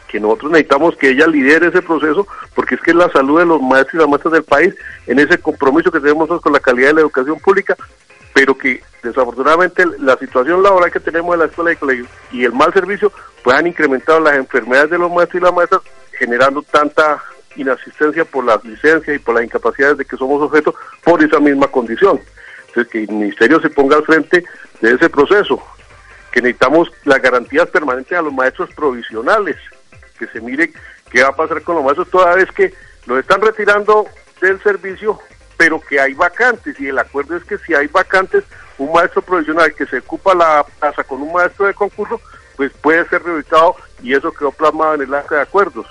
[0.09, 3.61] que nosotros necesitamos que ella lidere ese proceso, porque es que la salud de los
[3.61, 4.75] maestros y las maestras del país,
[5.07, 7.77] en ese compromiso que tenemos con la calidad de la educación pública,
[8.33, 12.53] pero que desafortunadamente la situación laboral que tenemos en la escuela y colegio y el
[12.53, 13.11] mal servicio,
[13.43, 15.83] pues han incrementado las enfermedades de los maestros y las maestras,
[16.19, 17.23] generando tanta
[17.57, 21.69] inasistencia por las licencias y por las incapacidades de que somos objetos por esa misma
[21.69, 22.21] condición.
[22.69, 24.45] Entonces, que el ministerio se ponga al frente
[24.83, 25.63] de ese proceso,
[26.31, 29.57] que necesitamos las garantías permanentes a los maestros provisionales,
[30.17, 30.73] que se mire
[31.11, 32.73] qué va a pasar con los maestros toda vez que
[33.07, 34.07] los están retirando
[34.41, 35.19] del servicio,
[35.57, 38.45] pero que hay vacantes y el acuerdo es que si hay vacantes,
[38.79, 42.21] un maestro provisional que se ocupa la plaza con un maestro de concurso,
[42.57, 45.87] pues puede ser reubicado y eso quedó plasmado en el acta de acuerdos.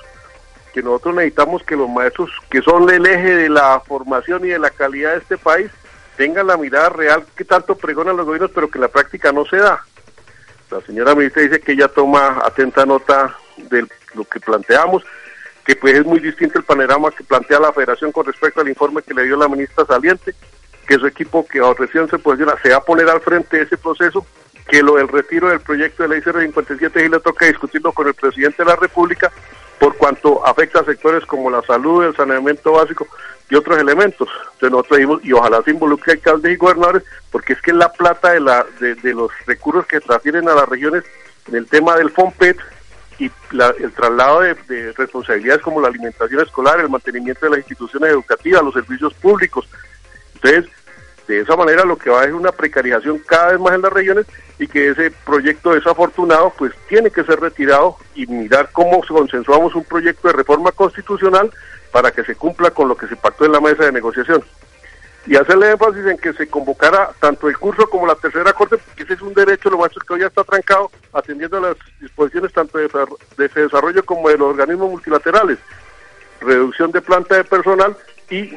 [0.74, 4.60] Que nosotros necesitamos que los maestros, que son el eje de la formación y de
[4.60, 5.72] la calidad de este país,
[6.18, 9.58] tengan la mirada real que tanto pregonan los gobiernos, pero que la práctica no se
[9.58, 9.84] da.
[10.72, 15.04] La señora ministra dice que ella toma atenta nota del lo que planteamos.
[15.66, 19.02] que pues es muy distinto el panorama que plantea la federación con respecto al informe
[19.02, 20.36] que le dio la ministra saliente,
[20.88, 23.78] que su equipo que recién se posiciona se va a poner al frente de ese
[23.78, 24.26] proceso,
[24.68, 28.14] que lo del retiro del proyecto de ley 057 y le toca discutirlo con el
[28.14, 29.32] presidente de la República
[29.80, 33.08] por cuanto afecta a sectores como la salud, el saneamiento básico
[33.50, 34.28] y otros elementos.
[34.54, 38.32] Entonces nosotros dijimos, y ojalá se involucre alcaldes y gobernadores, porque es que la plata
[38.32, 41.04] de, la, de, los recursos que transfieren a las regiones
[41.48, 42.58] en el tema del FOMPET
[43.20, 43.32] y
[43.80, 48.74] el traslado de, responsabilidades como la alimentación escolar, el mantenimiento de las instituciones educativas, los
[48.74, 49.68] servicios públicos.
[50.36, 50.66] Entonces,
[51.28, 54.26] de esa manera lo que va es una precarización cada vez más en las regiones
[54.60, 59.84] y que ese proyecto desafortunado pues tiene que ser retirado y mirar cómo consensuamos un
[59.86, 61.52] proyecto de reforma constitucional
[61.92, 64.44] para que se cumpla con lo que se pactó en la mesa de negociación.
[65.28, 69.04] Y hacerle énfasis en que se convocara tanto el curso como la tercera corte, porque
[69.04, 72.54] ese es un derecho, lo más que hoy ya está trancado, atendiendo a las disposiciones
[72.54, 72.90] tanto de,
[73.38, 75.58] de desarrollo como de los organismos multilaterales,
[76.42, 77.98] reducción de planta de personal
[78.30, 78.54] y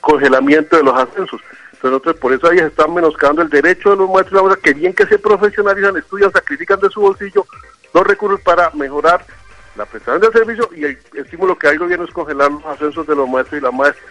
[0.00, 1.40] congelamiento de los ascensos.
[1.82, 5.18] Entonces, por eso ahí están menoscabando el derecho de los maestros que bien que se
[5.18, 7.46] profesionalizan, estudian, sacrifican de su bolsillo
[7.94, 9.24] los recursos para mejorar
[9.76, 13.14] la prestación del servicio y el estímulo que hay gobierno es congelar los ascensos de
[13.14, 14.04] los maestros y las maestras.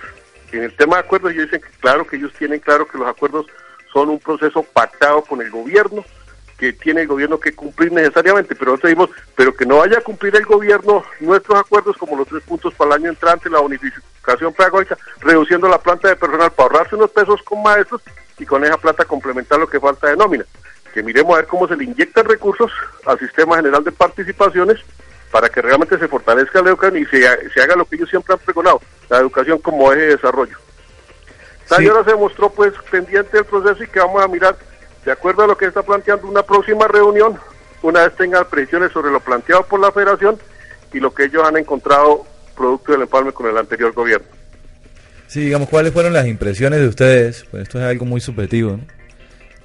[0.52, 3.08] En el tema de acuerdos, ellos dicen que claro que ellos tienen claro que los
[3.08, 3.46] acuerdos
[3.92, 6.06] son un proceso pactado con el gobierno,
[6.58, 10.02] que tiene el gobierno que cumplir necesariamente, pero nosotros decimos, pero que no vaya a
[10.02, 14.54] cumplir el gobierno nuestros acuerdos como los tres puntos para el año entrante, la unificación
[14.54, 18.02] pedagógica, reduciendo la planta de personal para ahorrarse unos pesos con maestros
[18.40, 20.46] y con esa plata complementar lo que falta de nómina.
[20.94, 22.72] Que miremos a ver cómo se le inyectan recursos
[23.06, 24.80] al sistema general de participaciones
[25.32, 27.28] para que realmente se fortalezca la educación y se,
[27.62, 30.58] haga lo que ellos siempre han pregonado, la educación como eje de desarrollo.
[31.66, 31.88] Sí.
[31.88, 34.56] ahora se mostró pues pendiente del proceso y que vamos a mirar,
[35.04, 37.38] de acuerdo a lo que está planteando una próxima reunión,
[37.82, 40.40] una vez tengan presiones sobre lo planteado por la federación
[40.94, 42.26] y lo que ellos han encontrado
[42.56, 44.28] producto del empalme con el anterior gobierno.
[45.28, 47.46] Sí, digamos, ¿cuáles fueron las impresiones de ustedes?
[47.52, 48.97] Pues esto es algo muy subjetivo, ¿no?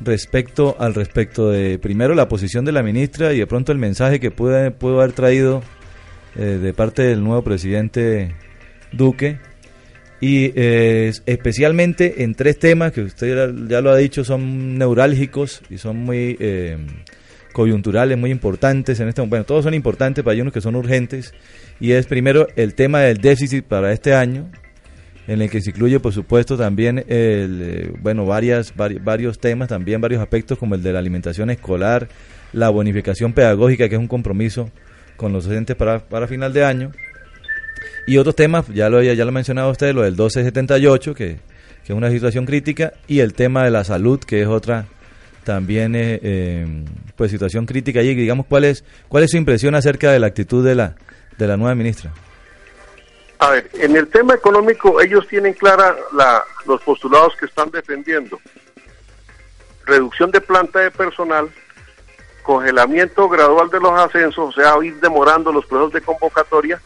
[0.05, 4.20] Respecto al respecto de primero la posición de la ministra y de pronto el mensaje
[4.20, 5.62] que puede, pudo haber traído
[6.36, 8.34] eh, de parte del nuevo presidente
[8.92, 9.38] Duque.
[10.20, 15.78] Y eh, especialmente en tres temas que usted ya, lo ha dicho son neurálgicos y
[15.78, 16.78] son muy eh,
[17.53, 19.30] coyunturales, muy importantes en este momento.
[19.30, 21.34] Bueno, todos son importantes, pero hay unos que son urgentes.
[21.80, 24.48] Y es primero el tema del déficit para este año,
[25.27, 30.01] en el que se incluye, por supuesto, también el, eh, bueno, varias, varios temas, también
[30.01, 32.09] varios aspectos como el de la alimentación escolar,
[32.53, 34.70] la bonificación pedagógica, que es un compromiso
[35.16, 36.93] con los docentes para, para final de año,
[38.07, 41.27] y otros temas, ya lo, ya lo ha mencionado usted, lo del 1278, que,
[41.85, 44.87] que es una situación crítica, y el tema de la salud, que es otra
[45.45, 46.85] también eh, eh,
[47.16, 50.64] pues situación crítica y digamos cuál es cuál es su impresión acerca de la actitud
[50.64, 50.95] de la
[51.37, 52.12] de la nueva ministra
[53.43, 58.40] a ver, en el tema económico ellos tienen clara la, los postulados que están defendiendo.
[59.84, 61.51] Reducción de planta de personal,
[62.45, 66.80] congelamiento gradual de los ascensos, o sea, ir demorando los procesos de convocatoria,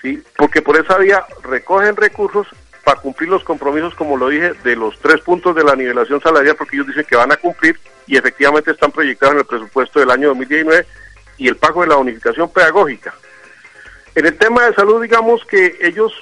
[0.00, 0.22] ¿sí?
[0.36, 2.46] porque por esa vía recogen recursos
[2.84, 6.54] para cumplir los compromisos, como lo dije, de los tres puntos de la nivelación salarial,
[6.54, 7.76] porque ellos dicen que van a cumplir
[8.06, 10.86] y efectivamente están proyectados en el presupuesto del año 2019
[11.36, 13.12] y el pago de la unificación pedagógica.
[14.14, 16.12] En el tema de salud, digamos que ellos,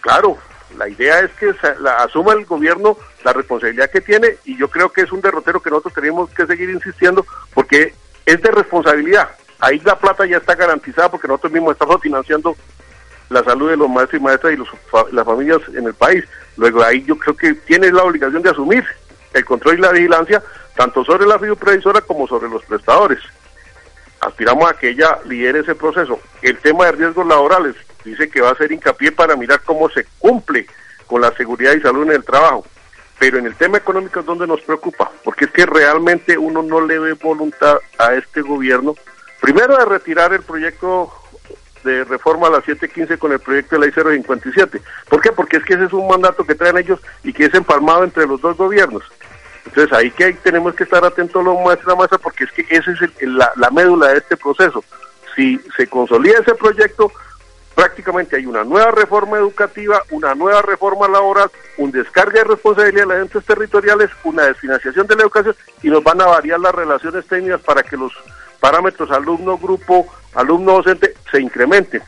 [0.00, 0.38] claro,
[0.76, 4.90] la idea es que la, asuma el gobierno la responsabilidad que tiene y yo creo
[4.90, 7.94] que es un derrotero que nosotros tenemos que seguir insistiendo porque
[8.26, 9.30] es de responsabilidad.
[9.60, 12.56] Ahí la plata ya está garantizada porque nosotros mismos estamos financiando
[13.28, 16.24] la salud de los maestros y maestras y las familias en el país.
[16.56, 18.84] Luego ahí yo creo que tiene la obligación de asumir
[19.32, 20.42] el control y la vigilancia
[20.76, 23.20] tanto sobre la previsora como sobre los prestadores
[24.22, 26.18] aspiramos a que ella lidere ese proceso.
[26.40, 30.06] El tema de riesgos laborales dice que va a hacer hincapié para mirar cómo se
[30.18, 30.66] cumple
[31.06, 32.64] con la seguridad y salud en el trabajo.
[33.18, 36.80] Pero en el tema económico es donde nos preocupa, porque es que realmente uno no
[36.80, 38.94] le ve voluntad a este gobierno,
[39.40, 41.12] primero de retirar el proyecto
[41.84, 44.80] de reforma a la 715 con el proyecto de ley 057.
[45.08, 45.32] ¿Por qué?
[45.32, 48.26] Porque es que ese es un mandato que traen ellos y que es empalmado entre
[48.26, 49.02] los dos gobiernos.
[49.66, 53.00] Entonces ahí que tenemos que estar atentos los maestros maestra porque es que esa es
[53.22, 54.84] la, médula de este proceso.
[55.36, 57.10] Si se consolida ese proyecto,
[57.74, 63.14] prácticamente hay una nueva reforma educativa, una nueva reforma laboral, un descargue de responsabilidad de
[63.14, 67.26] las entes territoriales, una desfinanciación de la educación y nos van a variar las relaciones
[67.26, 68.12] técnicas para que los
[68.60, 72.02] parámetros alumno-grupo, alumno-docente se incrementen.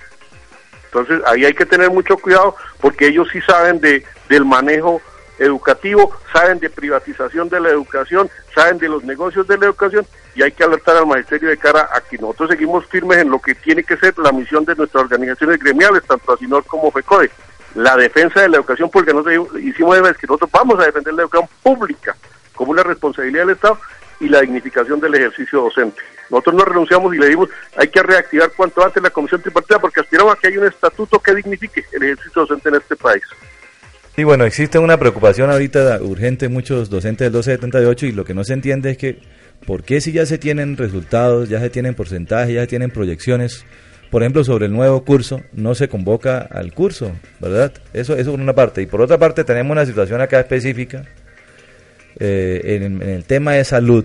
[0.86, 5.00] Entonces ahí hay que tener mucho cuidado porque ellos sí saben de, del manejo
[5.38, 10.42] educativo, saben de privatización de la educación, saben de los negocios de la educación y
[10.42, 13.54] hay que alertar al magisterio de cara a que nosotros seguimos firmes en lo que
[13.54, 17.30] tiene que ser la misión de nuestras organizaciones gremiales, tanto ASINOR como FECODE,
[17.74, 19.12] la defensa de la educación pública.
[19.12, 22.16] Nosotros hicimos es que nosotros vamos a defender la educación pública
[22.54, 23.78] como una responsabilidad del Estado
[24.20, 26.00] y la dignificación del ejercicio docente.
[26.30, 30.00] Nosotros no renunciamos y le dimos, hay que reactivar cuanto antes la comisión tripartita porque
[30.00, 33.22] aspiramos a que haya un estatuto que dignifique el ejercicio docente en este país.
[34.16, 38.44] Y bueno, existe una preocupación ahorita urgente muchos docentes del 1278 y lo que no
[38.44, 39.18] se entiende es que,
[39.66, 43.64] ¿por qué si ya se tienen resultados, ya se tienen porcentajes, ya se tienen proyecciones,
[44.12, 47.10] por ejemplo, sobre el nuevo curso, no se convoca al curso,
[47.40, 47.72] ¿verdad?
[47.92, 48.82] Eso, eso por una parte.
[48.82, 51.04] Y por otra parte tenemos una situación acá específica
[52.20, 54.04] eh, en, el tema de salud,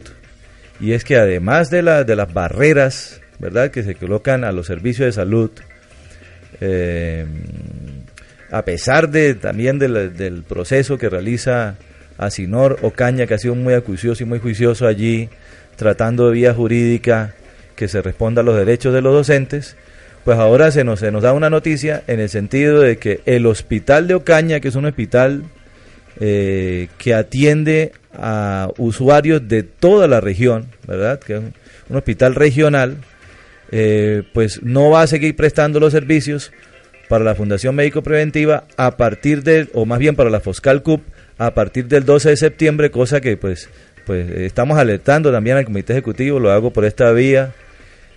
[0.79, 4.65] y es que además de, la, de las barreras, ¿verdad?, que se colocan a los
[4.65, 5.51] servicios de salud,
[6.61, 7.27] eh,
[8.51, 11.75] a pesar de también del proceso que realiza
[12.17, 15.29] Asinor Ocaña, que ha sido muy acucioso y muy juicioso allí,
[15.75, 17.33] tratando de vía jurídica
[17.75, 19.77] que se responda a los derechos de los docentes,
[20.25, 23.45] pues ahora se nos, se nos da una noticia en el sentido de que el
[23.45, 25.43] hospital de Ocaña, que es un hospital
[26.19, 31.19] eh, que atiende a usuarios de toda la región, ¿verdad?
[31.19, 31.41] Que es
[31.89, 32.97] un hospital regional,
[33.71, 36.51] eh, pues no va a seguir prestando los servicios
[37.09, 41.01] para la Fundación Médico Preventiva a partir del, o más bien para la Foscal CUP,
[41.39, 43.67] a partir del 12 de septiembre, cosa que pues,
[44.05, 47.53] pues estamos alertando también al Comité Ejecutivo, lo hago por esta vía.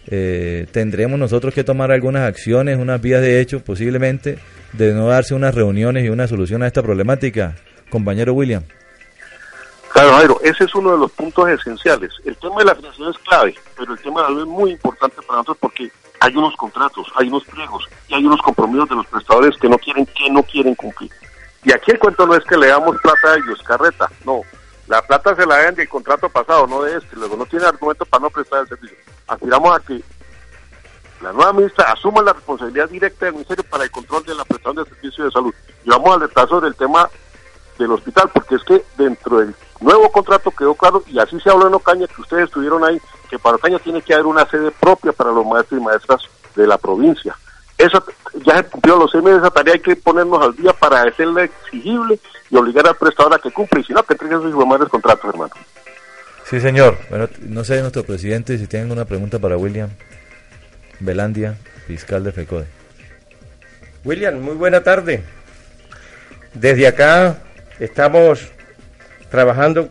[0.09, 4.38] Eh, tendremos nosotros que tomar algunas acciones, unas vías de hecho posiblemente,
[4.74, 7.57] de no darse unas reuniones y una solución a esta problemática,
[7.88, 8.62] compañero William.
[9.93, 12.11] Claro, Jairo, ese es uno de los puntos esenciales.
[12.24, 14.70] El tema de la financiación es clave, pero el tema de la salud es muy
[14.72, 15.90] importante para nosotros porque
[16.23, 19.77] hay unos contratos, hay unos pliegos y hay unos compromisos de los prestadores que no
[19.77, 21.11] quieren, que no quieren cumplir.
[21.64, 24.43] Y aquí el cuento no es que le damos plata a ellos, carreta, no.
[24.87, 27.16] La plata se la den del contrato pasado, no de este.
[27.16, 28.97] Luego no tiene argumento para no prestar el servicio.
[29.27, 30.01] Aspiramos a que
[31.23, 34.77] la nueva ministra asuma la responsabilidad directa del Ministerio para el control de la prestación
[34.77, 35.55] de servicio de salud.
[35.85, 37.11] Y vamos al detalle sobre tema
[37.79, 41.66] del hospital, porque es que dentro del nuevo contrato quedó claro, y así se habló
[41.66, 43.01] en Ocaña, que ustedes estuvieron ahí,
[43.33, 46.20] que para Ocaña tiene que haber una sede propia para los maestros y maestras
[46.55, 47.35] de la provincia.
[47.78, 48.05] Eso
[48.45, 51.45] ya se cumplió los seis meses, esa tarea hay que ponernos al día para hacerle
[51.45, 52.20] exigible
[52.51, 55.24] y obligar al prestador a que cumpla, y si no, que entregue sus madres contratos,
[55.33, 55.51] hermano.
[56.45, 56.99] Sí, señor.
[57.09, 59.89] Bueno, no sé, nuestro presidente, si tienen una pregunta para William
[61.01, 61.57] Belandia,
[61.87, 62.66] fiscal de FECODE.
[64.05, 65.24] William, muy buena tarde.
[66.53, 67.39] Desde acá
[67.80, 68.47] estamos
[69.30, 69.89] trabajando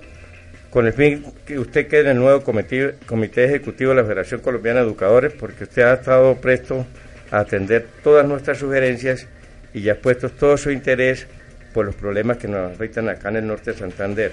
[0.72, 4.40] con el fin que usted quede en el nuevo comité, comité Ejecutivo de la Federación
[4.40, 6.88] Colombiana de Educadores, porque usted ha estado presto
[7.30, 9.28] a atender todas nuestras sugerencias
[9.74, 11.28] y ya ha puesto todo su interés
[11.74, 14.32] por los problemas que nos afectan acá en el norte de Santander.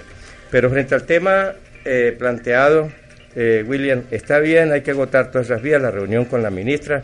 [0.49, 2.89] Pero frente al tema eh, planteado,
[3.35, 7.03] eh, William, está bien, hay que agotar todas esas vías, la reunión con la ministra,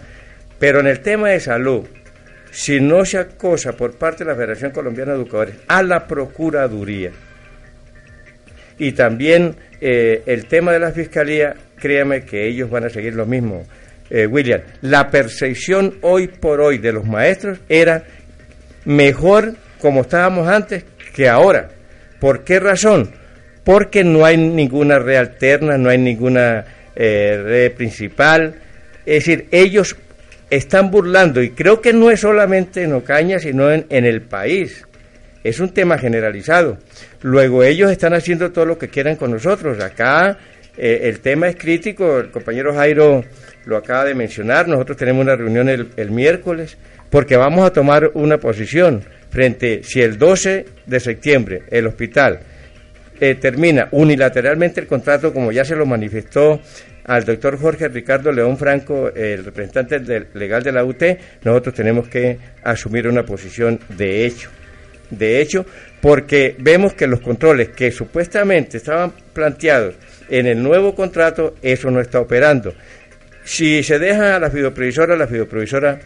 [0.59, 1.85] pero en el tema de salud,
[2.51, 7.11] si no se acosa por parte de la Federación Colombiana de Educadores a la Procuraduría,
[8.77, 13.25] y también eh, el tema de la fiscalía, créame que ellos van a seguir lo
[13.25, 13.65] mismo.
[14.09, 18.03] Eh, William, la percepción hoy por hoy de los maestros era
[18.85, 21.69] mejor como estábamos antes que ahora.
[22.19, 23.11] ¿Por qué razón?
[23.63, 26.65] Porque no hay ninguna red alterna, no hay ninguna
[26.95, 28.55] eh, red principal.
[29.05, 29.95] Es decir, ellos
[30.49, 34.85] están burlando, y creo que no es solamente en Ocaña, sino en, en el país.
[35.43, 36.77] Es un tema generalizado.
[37.25, 39.83] Luego ellos están haciendo todo lo que quieran con nosotros.
[39.83, 40.37] Acá
[40.77, 43.25] eh, el tema es crítico, el compañero Jairo
[43.65, 46.77] lo acaba de mencionar, nosotros tenemos una reunión el, miércoles
[47.09, 49.01] porque vamos a tomar una posición
[49.31, 52.41] frente si el 12 de septiembre el hospital
[53.19, 56.61] eh, termina unilateralmente el contrato como ya se lo manifestó
[57.05, 61.01] al doctor Jorge Ricardo León Franco, el representante legal de la UT,
[61.43, 64.51] nosotros tenemos que asumir una posición de hecho.
[65.09, 65.65] De hecho,
[66.05, 69.95] porque vemos que los controles que supuestamente estaban planteados
[70.29, 72.75] en el nuevo contrato, eso no está operando.
[73.43, 75.99] Si se deja a la fideoprevisora, la fideoprevisora,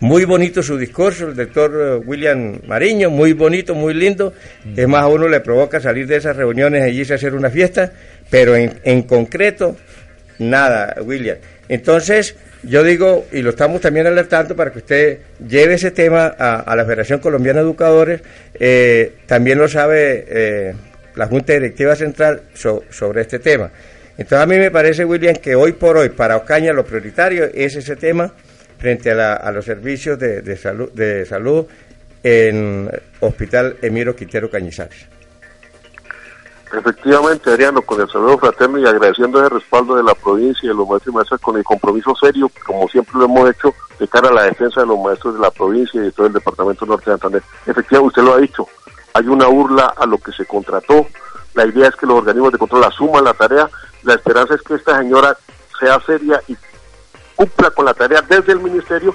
[0.00, 4.32] muy bonito su discurso, el doctor eh, William Mariño, muy bonito, muy lindo.
[4.74, 7.92] Es más, a uno le provoca salir de esas reuniones allí y hacer una fiesta,
[8.28, 9.76] pero en, en concreto,
[10.40, 11.36] nada, William.
[11.68, 12.34] Entonces,
[12.66, 16.84] yo digo, y lo estamos también alertando para que usted lleve ese tema a, la
[16.84, 18.20] Federación Colombiana de Educadores,
[18.54, 20.74] eh, también lo sabe eh,
[21.14, 23.70] la Junta Directiva Central sobre este tema.
[24.18, 27.76] Entonces a mí me parece, William, que hoy por hoy para Ocaña lo prioritario es
[27.76, 28.32] ese tema
[28.78, 31.66] frente a, los servicios de, salud, de salud
[32.22, 32.90] en
[33.20, 35.15] Hospital Emiro Quintero Cañizares.
[36.72, 40.74] Efectivamente, Adriano, con el saludo fraterno y agradeciendo el respaldo de la provincia y de
[40.74, 44.28] los maestros y maestras con el compromiso serio, como siempre lo hemos hecho, de cara
[44.28, 47.10] a la defensa de los maestros de la provincia y de todo el departamento norte
[47.10, 47.42] de Santander.
[47.66, 48.66] Efectivamente, usted lo ha dicho,
[49.14, 51.06] hay una burla a lo que se contrató,
[51.54, 53.70] la idea es que los organismos de control asuman la tarea,
[54.02, 55.36] la esperanza es que esta señora
[55.80, 56.56] sea seria y
[57.36, 59.14] cumpla con la tarea desde el ministerio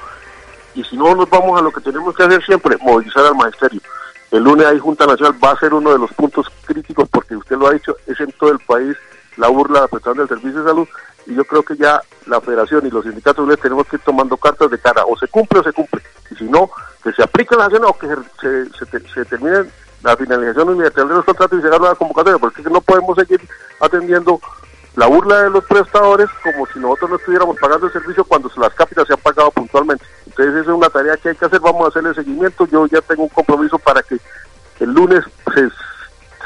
[0.74, 3.82] y si no nos vamos a lo que tenemos que hacer siempre, movilizar al magisterio.
[4.32, 7.58] El lunes hay Junta Nacional, va a ser uno de los puntos críticos porque usted
[7.58, 8.96] lo ha dicho, es en todo el país
[9.38, 10.88] la burla de del servicio de salud
[11.26, 14.72] y yo creo que ya la federación y los sindicatos tenemos que ir tomando cartas
[14.72, 16.70] de cara, o se cumple o se cumple, y si no,
[17.04, 18.08] que se aplique la acción o que
[18.40, 19.66] se, se, termine
[20.02, 23.42] la finalización unilateral de los contratos y se haga una convocatoria, porque no podemos seguir
[23.80, 24.40] atendiendo
[24.96, 28.74] la burla de los prestadores como si nosotros no estuviéramos pagando el servicio cuando las
[28.74, 30.04] cápitas se han pagado puntualmente.
[30.26, 33.02] Entonces esa es una tarea que hay que hacer, vamos a hacerle seguimiento, yo ya
[33.02, 34.18] tengo un compromiso para que
[34.80, 35.24] el lunes
[35.54, 35.70] se,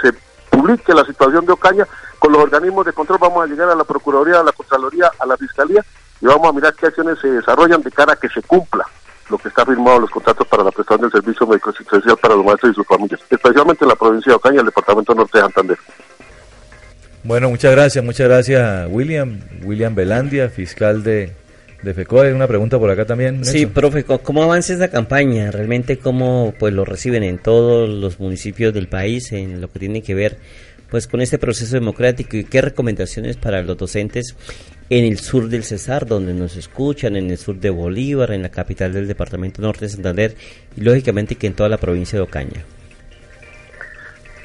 [0.02, 0.18] se
[0.50, 1.88] publique la situación de Ocaña,
[2.20, 5.26] con los organismos de control vamos a llegar a la Procuraduría, a la Contraloría, a
[5.26, 5.84] la Fiscalía
[6.22, 8.86] y vamos a mirar qué acciones se desarrollan de cara a que se cumpla
[9.30, 12.46] lo que está firmado los contratos para la prestación del servicio médico asistencial para los
[12.46, 15.80] maestros y sus familias, especialmente en la provincia de Ocaña el departamento norte de Santander.
[17.26, 21.32] Bueno, muchas gracias, muchas gracias William, William Belandia, fiscal de,
[21.82, 22.36] de FECODE.
[22.36, 23.44] Una pregunta por acá también.
[23.44, 25.50] Sí, profe, ¿cómo avanza esta campaña?
[25.50, 30.04] ¿Realmente cómo pues lo reciben en todos los municipios del país en lo que tiene
[30.04, 30.38] que ver
[30.92, 34.36] pues con este proceso democrático y qué recomendaciones para los docentes
[34.92, 38.50] en el sur del Cesar, donde nos escuchan, en el sur de Bolívar, en la
[38.50, 40.36] capital del departamento norte de Santander
[40.78, 42.66] y lógicamente que en toda la provincia de Ocaña?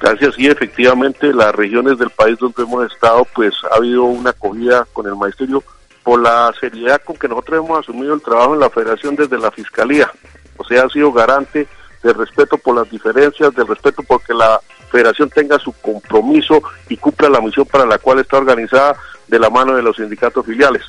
[0.01, 4.86] Gracias, sí, efectivamente, las regiones del país donde hemos estado, pues ha habido una acogida
[4.94, 5.62] con el magisterio
[6.03, 9.51] por la seriedad con que nosotros hemos asumido el trabajo en la federación desde la
[9.51, 10.11] fiscalía.
[10.57, 11.68] O sea, ha sido garante
[12.03, 14.59] del respeto por las diferencias, del respeto porque la
[14.90, 18.96] federación tenga su compromiso y cumpla la misión para la cual está organizada
[19.28, 20.82] de la mano de los sindicatos filiales.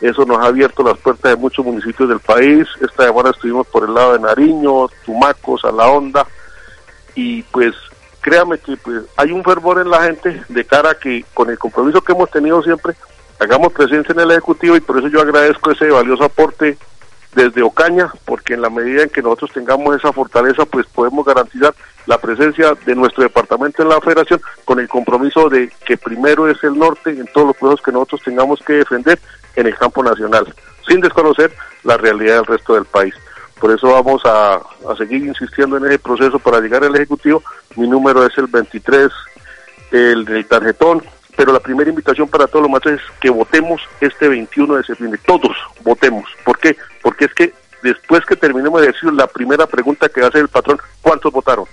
[0.00, 2.66] Eso nos ha abierto las puertas de muchos municipios del país.
[2.80, 6.26] Esta semana estuvimos por el lado de Nariño, Tumacos, A la Honda,
[7.14, 7.74] y pues
[8.24, 11.58] créame que pues, hay un fervor en la gente de cara a que con el
[11.58, 12.94] compromiso que hemos tenido siempre,
[13.38, 16.78] hagamos presencia en el Ejecutivo y por eso yo agradezco ese valioso aporte
[17.34, 21.74] desde Ocaña, porque en la medida en que nosotros tengamos esa fortaleza, pues podemos garantizar
[22.06, 26.64] la presencia de nuestro departamento en la federación con el compromiso de que primero es
[26.64, 29.18] el norte en todos los pueblos que nosotros tengamos que defender
[29.54, 30.46] en el campo nacional,
[30.88, 31.52] sin desconocer
[31.82, 33.14] la realidad del resto del país.
[33.64, 34.60] Por eso vamos a,
[34.98, 37.42] seguir insistiendo en ese proceso para llegar al Ejecutivo.
[37.76, 39.10] Mi número es el 23,
[39.90, 41.02] el del tarjetón,
[41.34, 45.18] pero la primera invitación para todos los maestros es que votemos este 21 de septiembre.
[45.24, 46.28] Todos votemos.
[46.44, 46.76] ¿Por qué?
[47.00, 50.42] Porque es que después que terminemos de decir la primera pregunta que va a hacer
[50.42, 51.64] el patrón, ¿cuántos votaron?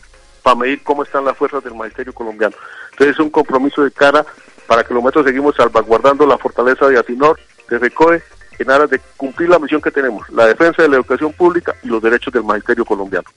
[0.44, 2.56] Para medir cómo están las fuerzas del magisterio colombiano.
[2.92, 4.26] Entonces es un compromiso de cara
[4.66, 7.38] para que los maestros seguimos salvaguardando la fortaleza de Asinor,
[7.70, 8.24] de RECOE
[8.62, 11.88] en aras de cumplir la misión que tenemos, la defensa de la educación pública y
[11.88, 13.28] los derechos del magisterio colombiano.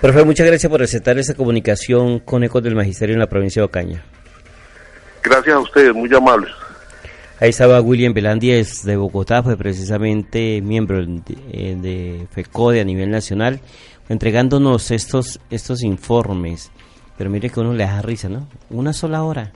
[0.00, 3.66] Profe, muchas gracias por aceptar esta comunicación con Ecos del Magisterio en la provincia de
[3.66, 4.02] Ocaña.
[5.22, 6.50] Gracias a ustedes, muy amables.
[7.38, 13.10] Ahí estaba William Belandies de Bogotá, fue precisamente miembro de, eh, de, FECODE a nivel
[13.10, 13.60] nacional,
[14.08, 16.70] entregándonos estos, estos informes.
[17.16, 18.48] Pero mire que uno le da risa, ¿no?
[18.70, 19.52] Una sola hora,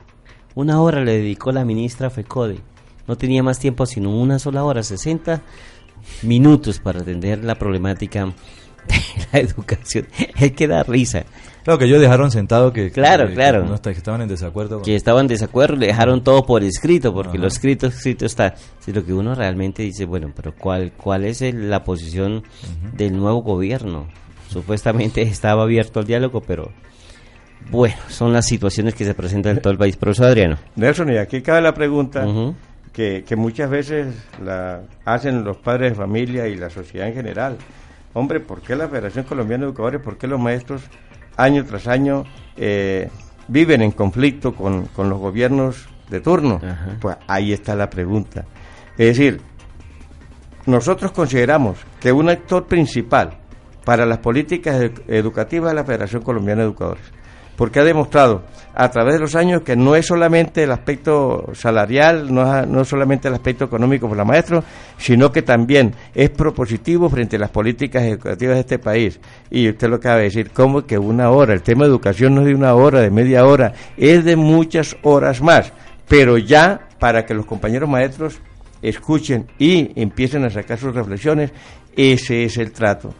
[0.54, 2.60] una hora le dedicó la ministra FECODE
[3.06, 5.42] no tenía más tiempo sino una sola hora, 60
[6.22, 8.26] minutos para atender la problemática
[8.86, 10.06] de la educación.
[10.38, 11.24] Es que da risa.
[11.64, 13.66] Claro que ellos dejaron sentado que, claro, claro.
[13.82, 14.82] Que, estaban en desacuerdo.
[14.82, 18.54] Que estaban en desacuerdo, le dejaron todo por escrito, porque lo escrito, escrito está.
[18.78, 22.44] Si lo que uno realmente dice, bueno, pero ¿cuál, cuál es la posición
[22.96, 24.06] del nuevo gobierno?
[24.48, 26.70] Supuestamente estaba abierto al diálogo, pero
[27.68, 29.96] bueno, son las situaciones que se presentan en todo el país.
[29.96, 30.58] Profesor Adriano.
[30.76, 32.24] Nelson, y aquí cabe la pregunta,
[32.96, 37.58] que, muchas veces la hacen los padres de familia y la sociedad en general.
[38.14, 40.82] Hombre, ¿por qué la Federación Colombiana de Educadores, por qué los maestros
[41.36, 42.24] año tras año
[42.56, 43.10] eh,
[43.48, 46.58] viven en conflicto con, los gobiernos de turno?
[46.98, 48.46] Pues ahí está la pregunta.
[48.96, 49.42] Es decir,
[50.64, 53.36] nosotros consideramos que un actor principal
[53.84, 57.12] para las políticas educativas es la Federación Colombiana de Educadores
[57.56, 58.42] porque ha demostrado
[58.74, 62.84] a través de los años que no es solamente el aspecto salarial, no es, no
[62.84, 64.64] solamente el aspecto económico para los maestros,
[64.98, 69.18] sino que también es propositivo frente a las políticas educativas de este país.
[69.50, 71.54] Y usted lo acaba de decir, ¿cómo que una hora?
[71.54, 74.94] El tema de educación no es de una hora, de media hora, es de muchas
[75.02, 75.72] horas más,
[76.06, 78.40] pero ya para que los compañeros maestros
[78.82, 81.50] escuchen y empiecen a sacar sus reflexiones,
[81.96, 83.14] ese es el trato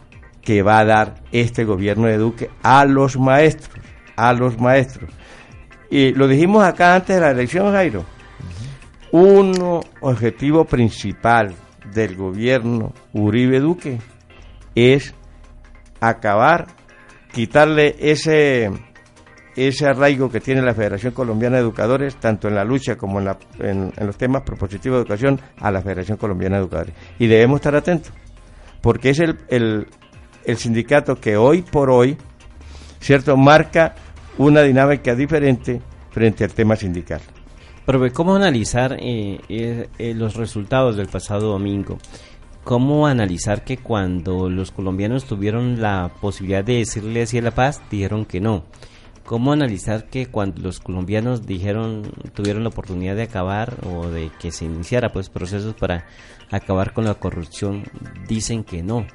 [0.47, 3.69] que va a dar este gobierno de Duque a los maestros,
[4.17, 5.09] a los maestros.
[5.89, 8.03] Y lo dijimos acá antes de la elección, Jairo.
[9.11, 11.55] Un objetivo principal
[11.93, 13.99] del gobierno Uribe Duque
[14.75, 15.15] es
[16.01, 16.67] acabar,
[17.31, 18.69] quitarle ese,
[19.55, 23.25] ese arraigo que tiene la Federación Colombiana de Educadores, tanto en la lucha como en,
[23.25, 26.93] la, en, los temas propositivos de educación, a la Federación Colombiana de Educadores.
[27.17, 28.11] Y debemos estar atentos,
[28.81, 29.87] porque es el, el,
[30.43, 32.17] el sindicato que hoy por hoy,
[32.99, 33.95] ¿cierto?, marca
[34.37, 35.81] una dinámica diferente
[36.11, 37.21] frente al tema sindical.
[37.85, 41.97] Pero ¿cómo analizar eh, eh, eh, los resultados del pasado domingo?
[42.63, 47.81] ¿Cómo analizar que cuando los colombianos tuvieron la posibilidad de decirle así a la paz,
[47.89, 48.65] dijeron que no?
[49.25, 54.51] ¿Cómo analizar que cuando los colombianos dijeron, tuvieron la oportunidad de acabar o de que
[54.51, 56.07] se iniciara pues procesos para
[56.51, 57.83] acabar con la corrupción,
[58.27, 59.05] dicen que no?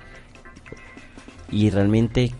[1.50, 2.32] Y realmente,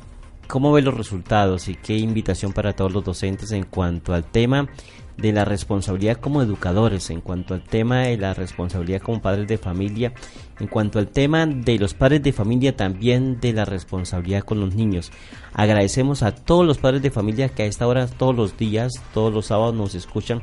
[0.49, 4.69] ¿cómo ve los resultados y qué invitación para todos los docentes en cuanto al tema
[5.17, 9.59] de la responsabilidad como educadores, en cuanto al tema de la responsabilidad como padres de
[9.59, 10.13] familia,
[10.59, 14.75] en cuanto al tema de los padres de familia, también de la responsabilidad con los
[14.75, 15.13] niños.
[15.53, 19.33] Agradecemos a todos los padres de familia que a esta hora, todos los días, todos
[19.33, 20.43] los sábados nos escuchan,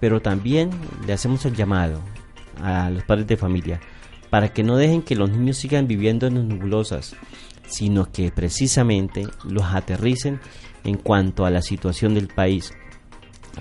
[0.00, 0.70] pero también
[1.06, 2.00] le hacemos el llamado
[2.62, 3.80] a los padres de familia
[4.30, 7.16] para que no dejen que los niños sigan viviendo en nebulosas,
[7.70, 10.40] sino que precisamente los aterricen
[10.84, 12.72] en cuanto a la situación del país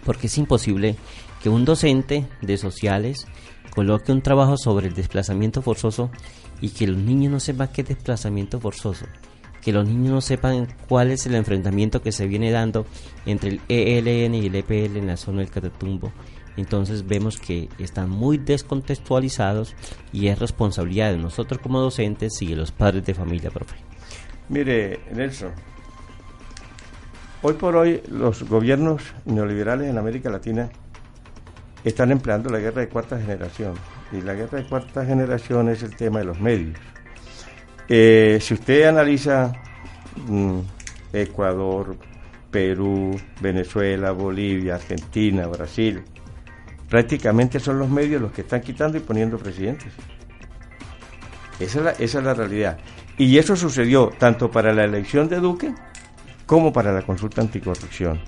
[0.06, 0.96] porque es imposible
[1.42, 3.28] que un docente de sociales
[3.74, 6.10] coloque un trabajo sobre el desplazamiento forzoso
[6.62, 9.06] y que los niños no sepan qué es desplazamiento forzoso,
[9.62, 12.86] que los niños no sepan cuál es el enfrentamiento que se viene dando
[13.26, 16.12] entre el ELN y el EPL en la zona del Catatumbo.
[16.58, 19.76] Entonces vemos que están muy descontextualizados
[20.12, 23.89] y es responsabilidad de nosotros como docentes y de los padres de familia, profe.
[24.50, 25.52] Mire, Nelson,
[27.42, 30.70] Hoy por hoy los gobiernos neoliberales en América Latina
[31.86, 33.76] están empleando la guerra de cuarta generación.
[34.12, 36.78] Y la guerra de cuarta generación es el tema de los medios.
[37.88, 39.54] Eh, si usted analiza
[40.28, 40.60] mm,
[41.14, 41.96] Ecuador,
[42.52, 46.04] Perú, Venezuela, Bolivia, Argentina, Brasil,
[46.90, 49.94] prácticamente son los medios los que están quitando y poniendo presidentes.
[51.58, 52.80] Esa esa es la realidad.
[53.20, 55.76] Y eso sucedió tanto para la elección de Duque
[56.46, 58.22] como para la consulta anticorrupción.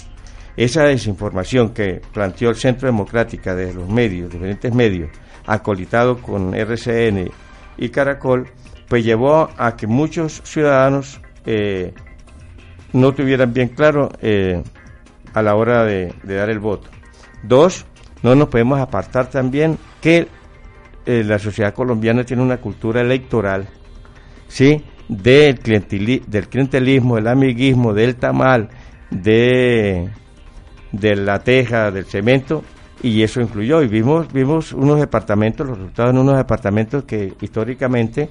[0.57, 5.09] Esa desinformación que planteó el Centro Democrática de los medios, diferentes medios,
[5.47, 7.31] acolitado con RCN
[7.77, 8.49] y Caracol,
[8.89, 11.93] pues llevó a que muchos ciudadanos eh,
[12.91, 14.61] no tuvieran bien claro eh,
[15.33, 16.89] a la hora de, dar el voto.
[17.43, 17.85] Dos,
[18.23, 20.27] no nos podemos apartar también que
[21.05, 23.69] eh, la sociedad colombiana tiene una cultura electoral,
[24.51, 24.83] ¿sí?
[25.07, 25.55] del,
[26.27, 28.69] del clientelismo, del amiguismo, del tamal,
[29.09, 30.09] de,
[30.91, 32.63] de la teja, del cemento,
[33.01, 33.81] y eso influyó.
[33.81, 38.29] Y vimos, vimos unos departamentos, los resultados en unos departamentos que históricamente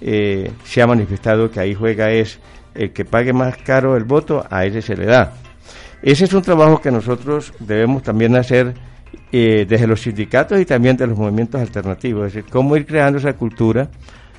[0.00, 2.38] eh, se ha manifestado que ahí juega es
[2.74, 5.34] el que pague más caro el voto, a ese se le da.
[6.02, 8.74] Ese es un trabajo que nosotros debemos también hacer
[9.30, 13.18] eh, desde los sindicatos y también de los movimientos alternativos, es decir, cómo ir creando
[13.18, 13.88] esa cultura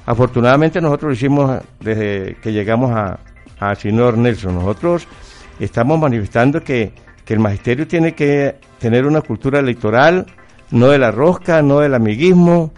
[0.06, 3.20] Afortunadamente nosotros lo hicimos desde que llegamos a,
[3.60, 4.56] a Sinor Nelson.
[4.56, 5.08] Nosotros
[5.60, 6.92] estamos manifestando que,
[7.26, 10.28] el magisterio tiene que tener una cultura electoral,
[10.70, 12.72] no de la rosca, no del amiguismo,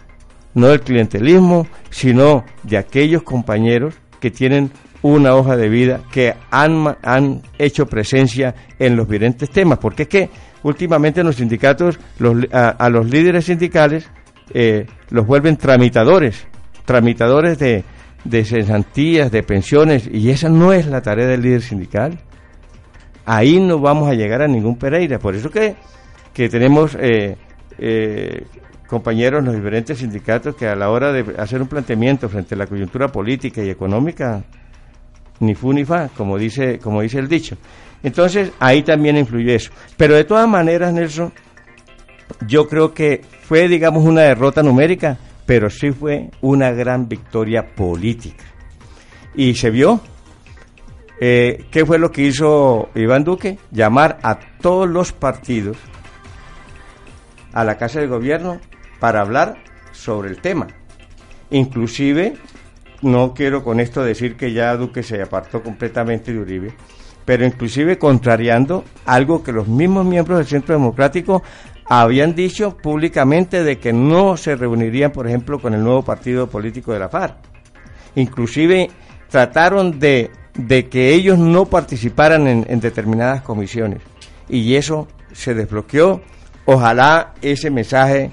[0.54, 4.70] no del clientelismo, sino de aquellos compañeros que tienen
[5.02, 10.08] una hoja de vida, que han, han hecho presencia en los diferentes temas, porque es
[10.08, 10.30] que
[10.62, 14.08] últimamente los sindicatos, los, a, los líderes sindicales,
[14.54, 16.46] eh, los vuelven tramitadores
[16.86, 17.84] tramitadores de,
[18.24, 22.18] de cesantías, de pensiones, y esa no es la tarea del líder sindical.
[23.26, 25.18] Ahí no vamos a llegar a ningún Pereira.
[25.18, 25.74] Por eso que,
[26.32, 27.36] que tenemos eh,
[27.78, 28.46] eh,
[28.86, 32.58] compañeros en los diferentes sindicatos que a la hora de hacer un planteamiento frente a
[32.58, 34.44] la coyuntura política y económica,
[35.40, 37.56] ni fu ni fa, como dice, como dice el dicho.
[38.02, 39.72] Entonces, ahí también influye eso.
[39.96, 41.32] Pero de todas maneras, Nelson,
[42.46, 48.44] yo creo que fue, digamos, una derrota numérica, pero sí fue una gran victoria política.
[49.34, 50.00] Y se vio,
[51.20, 53.58] eh, ¿qué fue lo que hizo Iván Duque?
[53.70, 55.78] Llamar a todos los partidos
[57.52, 58.60] a la Casa de Gobierno
[58.98, 59.56] para hablar
[59.92, 60.66] sobre el tema.
[61.50, 62.34] Inclusive,
[63.02, 66.74] no quiero con esto decir que ya Duque se apartó completamente de Uribe,
[67.24, 71.42] pero inclusive contrariando algo que los mismos miembros del Centro Democrático
[71.88, 76.92] habían dicho públicamente de que no se reunirían, por ejemplo, con el nuevo partido político
[76.92, 77.36] de la FARC.
[78.16, 78.90] Inclusive
[79.28, 84.00] trataron de, de que ellos no participaran en, en determinadas comisiones.
[84.48, 86.22] Y eso se desbloqueó.
[86.64, 88.30] Ojalá ese mensaje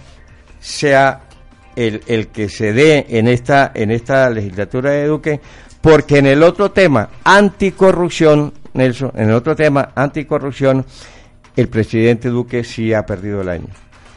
[0.60, 1.22] sea
[1.76, 5.42] el, el que se dé en esta, en esta legislatura de Duque,
[5.82, 10.86] porque en el otro tema, anticorrupción, Nelson, en el otro tema, anticorrupción,
[11.56, 13.68] el presidente Duque sí ha perdido el año.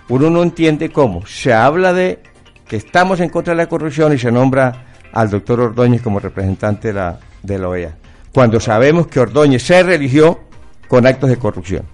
[0.08, 1.26] Uno no entiende cómo.
[1.26, 2.20] Se habla de
[2.66, 6.88] que estamos en contra de la corrupción y se nombra al doctor Ordóñez como representante
[6.88, 7.96] de la, de la OEA,
[8.32, 10.40] cuando sabemos que Ordóñez se religió
[10.88, 11.84] con actos de corrupción.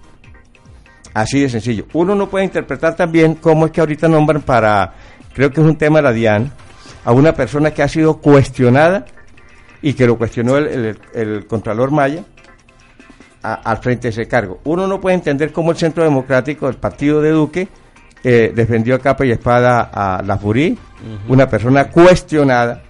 [1.14, 1.86] Así de sencillo.
[1.92, 4.94] Uno no puede interpretar también cómo es que ahorita nombran para,
[5.34, 6.50] creo que es un tema de la DIAN,
[7.04, 9.04] a una persona que ha sido cuestionada
[9.82, 12.24] y que lo cuestionó el, el, el Contralor Maya
[13.42, 14.60] a, al frente de ese cargo.
[14.64, 17.68] Uno no puede entender cómo el Centro Democrático, el partido de Duque,
[18.24, 20.78] eh, defendió a capa y espada a la Furí,
[21.28, 22.82] una persona cuestionada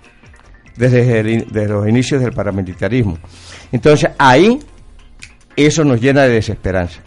[0.77, 3.19] desde, el, desde los inicios del paramilitarismo.
[3.71, 4.59] Entonces ahí
[5.57, 7.01] eso nos llena de desesperanza,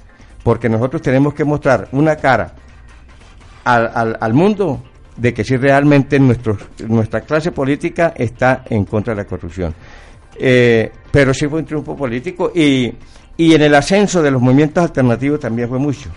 [0.43, 2.53] porque nosotros tenemos que mostrar una cara
[3.63, 4.83] al, al, al mundo
[5.15, 9.73] de que si realmente nuestro, nuestra clase política está en contra de la corrupción.
[10.37, 12.91] Eh, pero sí fue un triunfo político y,
[13.37, 16.09] y en el ascenso de los movimientos alternativos también fue mucho.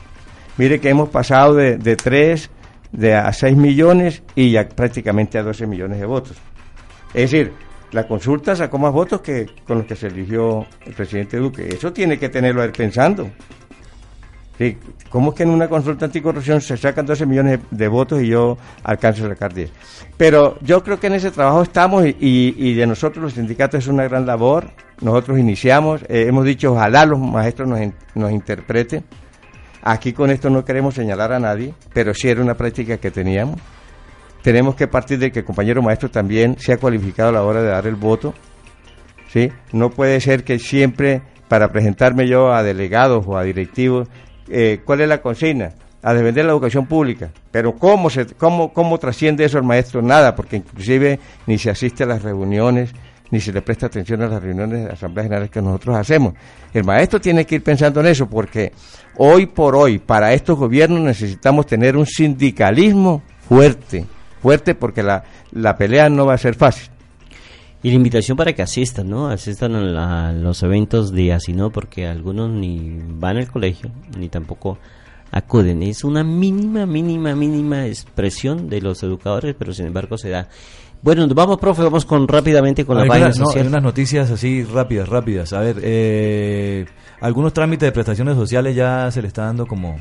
[0.57, 2.51] Mire que hemos pasado de, de 3
[2.93, 6.37] de a 6 millones y ya prácticamente a 12 millones de votos.
[7.15, 7.53] Es decir,
[7.93, 11.69] la consulta sacó más votos que con los que se eligió el presidente Duque.
[11.69, 13.31] Eso tiene que tenerlo a él pensando.
[15.09, 18.59] ¿Cómo es que en una consulta anticorrupción se sacan 12 millones de, votos y yo
[18.83, 19.71] alcanzo a sacar 10?
[20.17, 24.05] Pero yo creo que en ese trabajo estamos y, de nosotros los sindicatos es una
[24.05, 24.71] gran labor.
[25.01, 27.81] Nosotros iniciamos, eh, hemos dicho ojalá los maestros nos,
[28.15, 29.05] nos interpreten.
[29.83, 33.61] Aquí con esto no queremos señalar a nadie, pero sí era una práctica que teníamos.
[34.43, 37.69] Tenemos que partir de que el compañero maestro también sea cualificado a la hora de
[37.69, 38.35] dar el voto.
[39.29, 39.53] ¿sí?
[39.73, 44.09] No puede ser que siempre para presentarme yo a delegados o a directivos,
[44.51, 45.73] eh, ¿cuál es la consigna?
[46.03, 47.31] A defender la educación pública.
[47.51, 50.01] Pero ¿cómo, se, cómo, ¿cómo trasciende eso el maestro?
[50.03, 52.93] Nada, porque inclusive ni se asiste a las reuniones,
[53.31, 56.35] ni se le presta atención a las reuniones de asambleas generales que nosotros hacemos.
[56.73, 58.73] El maestro tiene que ir pensando en eso, porque
[59.17, 64.05] hoy por hoy, para estos gobiernos necesitamos tener un sindicalismo fuerte,
[64.41, 66.91] fuerte porque la, la pelea no va a ser fácil.
[67.83, 69.29] Y la invitación para que asistan, ¿no?
[69.29, 74.29] Asistan a, la, a los eventos de Asino porque algunos ni van al colegio, ni
[74.29, 74.79] tampoco
[75.31, 75.83] acuden.
[75.85, 80.49] Es una mínima, mínima, mínima expresión de los educadores, pero sin embargo se da.
[81.03, 83.63] Bueno, vamos, profe, vamos con rápidamente con la página no, social.
[83.63, 85.53] hay unas noticias así rápidas, rápidas.
[85.53, 86.87] A ver, eh,
[87.21, 89.97] algunos trámites de prestaciones sociales ya se le está dando como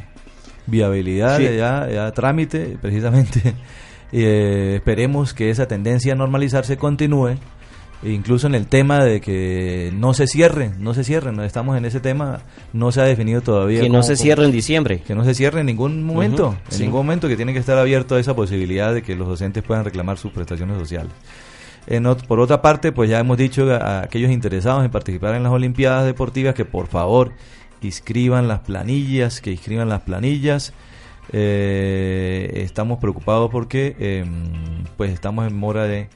[0.65, 1.43] viabilidad, Sí.
[1.55, 3.53] ya, ya trámite, precisamente.
[4.11, 7.36] Eh, esperemos que esa tendencia a normalizarse continúe,
[8.04, 11.86] incluso en el tema de que no se cierre, no se cierre, no estamos en
[11.86, 12.41] ese tema,
[12.74, 13.82] no se ha definido todavía.
[13.82, 15.00] que no se cómo- cierre en diciembre.
[15.02, 16.84] que no se cierre en ningún momento, en sí.
[16.84, 19.84] ningún momento que tiene que estar abierto a esa posibilidad de que los docentes puedan
[19.84, 21.12] reclamar sus prestaciones sociales.
[21.88, 25.36] En ot- por otra parte, pues ya hemos dicho a, a aquellos interesados en participar
[25.36, 27.32] en las Olimpiadas Deportivas que por favor
[27.82, 30.74] inscriban las planillas, que inscriban las planillas.
[31.32, 36.10] Eh, estamos preocupados porque em, pues estamos en mora de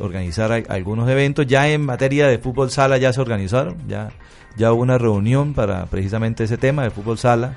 [0.00, 1.46] organizar algunos eventos.
[1.46, 4.10] Ya en materia de fútbol sala ya se organizaron, ya,
[4.56, 7.54] ya hubo una reunión para precisamente ese tema de fútbol sala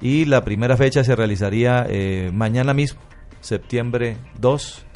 [0.00, 3.00] y la primera fecha se realizaría eh, mañana mismo,
[3.40, 4.86] septiembre 2.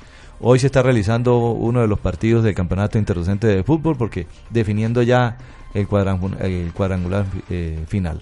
[0.40, 5.02] Hoy se está realizando uno de los partidos del campeonato interdocente de fútbol porque definiendo
[5.02, 5.38] ya
[5.74, 8.20] el, cuadrangu- el cuadrangular eh, final.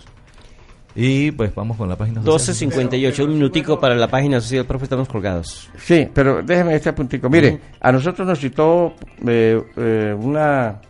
[0.94, 2.56] Y pues vamos con la página social.
[2.70, 5.70] 12.58, un minutico para la página social, profe, estamos colgados.
[5.78, 7.30] Sí, pero déjeme este puntico.
[7.30, 8.94] Mire, a nosotros nos citó
[9.26, 10.80] eh, eh, una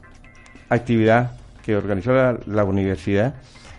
[0.68, 1.32] actividad
[1.64, 3.34] que organizó la, la universidad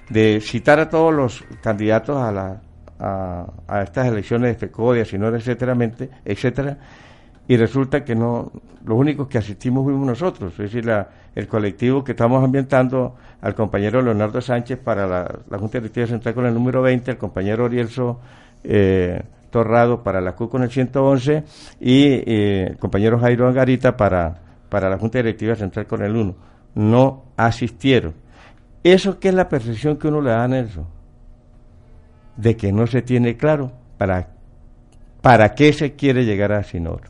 [0.10, 2.62] de citar a todos los candidatos a, la,
[3.00, 5.76] a, a estas elecciones de FECO, de Asinor, etcétera,
[6.24, 6.78] etcétera,
[7.48, 8.52] y resulta que no,
[8.86, 13.56] los únicos que asistimos fuimos nosotros, es decir, la- el colectivo que estamos ambientando al
[13.56, 18.20] compañero Leonardo Sánchez para la, Junta Directiva Central con el número 20, el compañero Orielso
[18.64, 21.44] eh, Torrado para la CU con el 111
[21.82, 24.36] y eh, el compañero Jairo Angarita para,
[24.70, 26.36] para la Junta Directiva Central con el 1.
[26.76, 28.14] No asistieron.
[28.84, 30.86] ¿Eso qué es la percepción que uno le da a Nelson?
[32.38, 34.30] De que no se tiene claro para,
[35.22, 37.02] para qué se quiere llegar a Sinor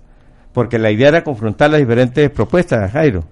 [0.53, 3.23] porque la idea era confrontar las diferentes propuestas, Jairo.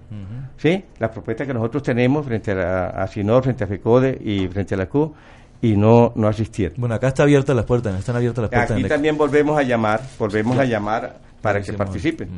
[0.58, 0.84] ¿Sí?
[0.98, 4.74] Las propuestas que nosotros tenemos frente a, la, a Sinor, frente a FECODE y frente
[4.74, 5.12] a la CU
[5.60, 6.74] y no, no asistir.
[6.76, 8.76] Bueno, acá está abierta las puertas, están abiertas las puertas.
[8.76, 12.28] Aquí también volvemos a llamar, volvemos a llamar para que participen.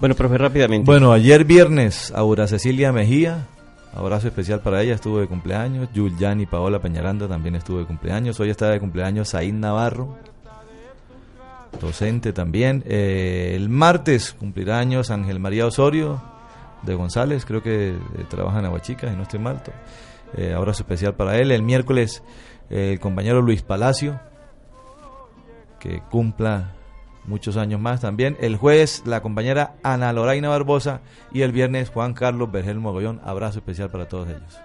[0.00, 0.84] Bueno, profe, rápidamente.
[0.84, 3.46] Bueno, ayer viernes, Aura Cecilia Mejía,
[3.94, 5.88] abrazo especial para ella, estuvo de cumpleaños.
[5.94, 8.38] y Paola Peñaranda también estuvo de cumpleaños.
[8.40, 10.16] Hoy está de cumpleaños Saín Navarro,
[11.80, 12.82] docente también.
[12.86, 16.22] Eh, el martes cumplirá años Ángel María Osorio
[16.82, 19.62] de González, creo que eh, trabaja en Aguachica, y no estoy mal.
[20.36, 21.50] Eh, abrazo especial para él.
[21.50, 22.22] El miércoles
[22.70, 24.18] el compañero Luis Palacio,
[25.78, 26.72] que cumpla
[27.24, 28.36] muchos años más también.
[28.40, 31.00] El jueves la compañera Ana Loraina Barbosa
[31.32, 33.20] y el viernes Juan Carlos Bergel Mogollón.
[33.24, 34.60] Abrazo especial para todos ellos.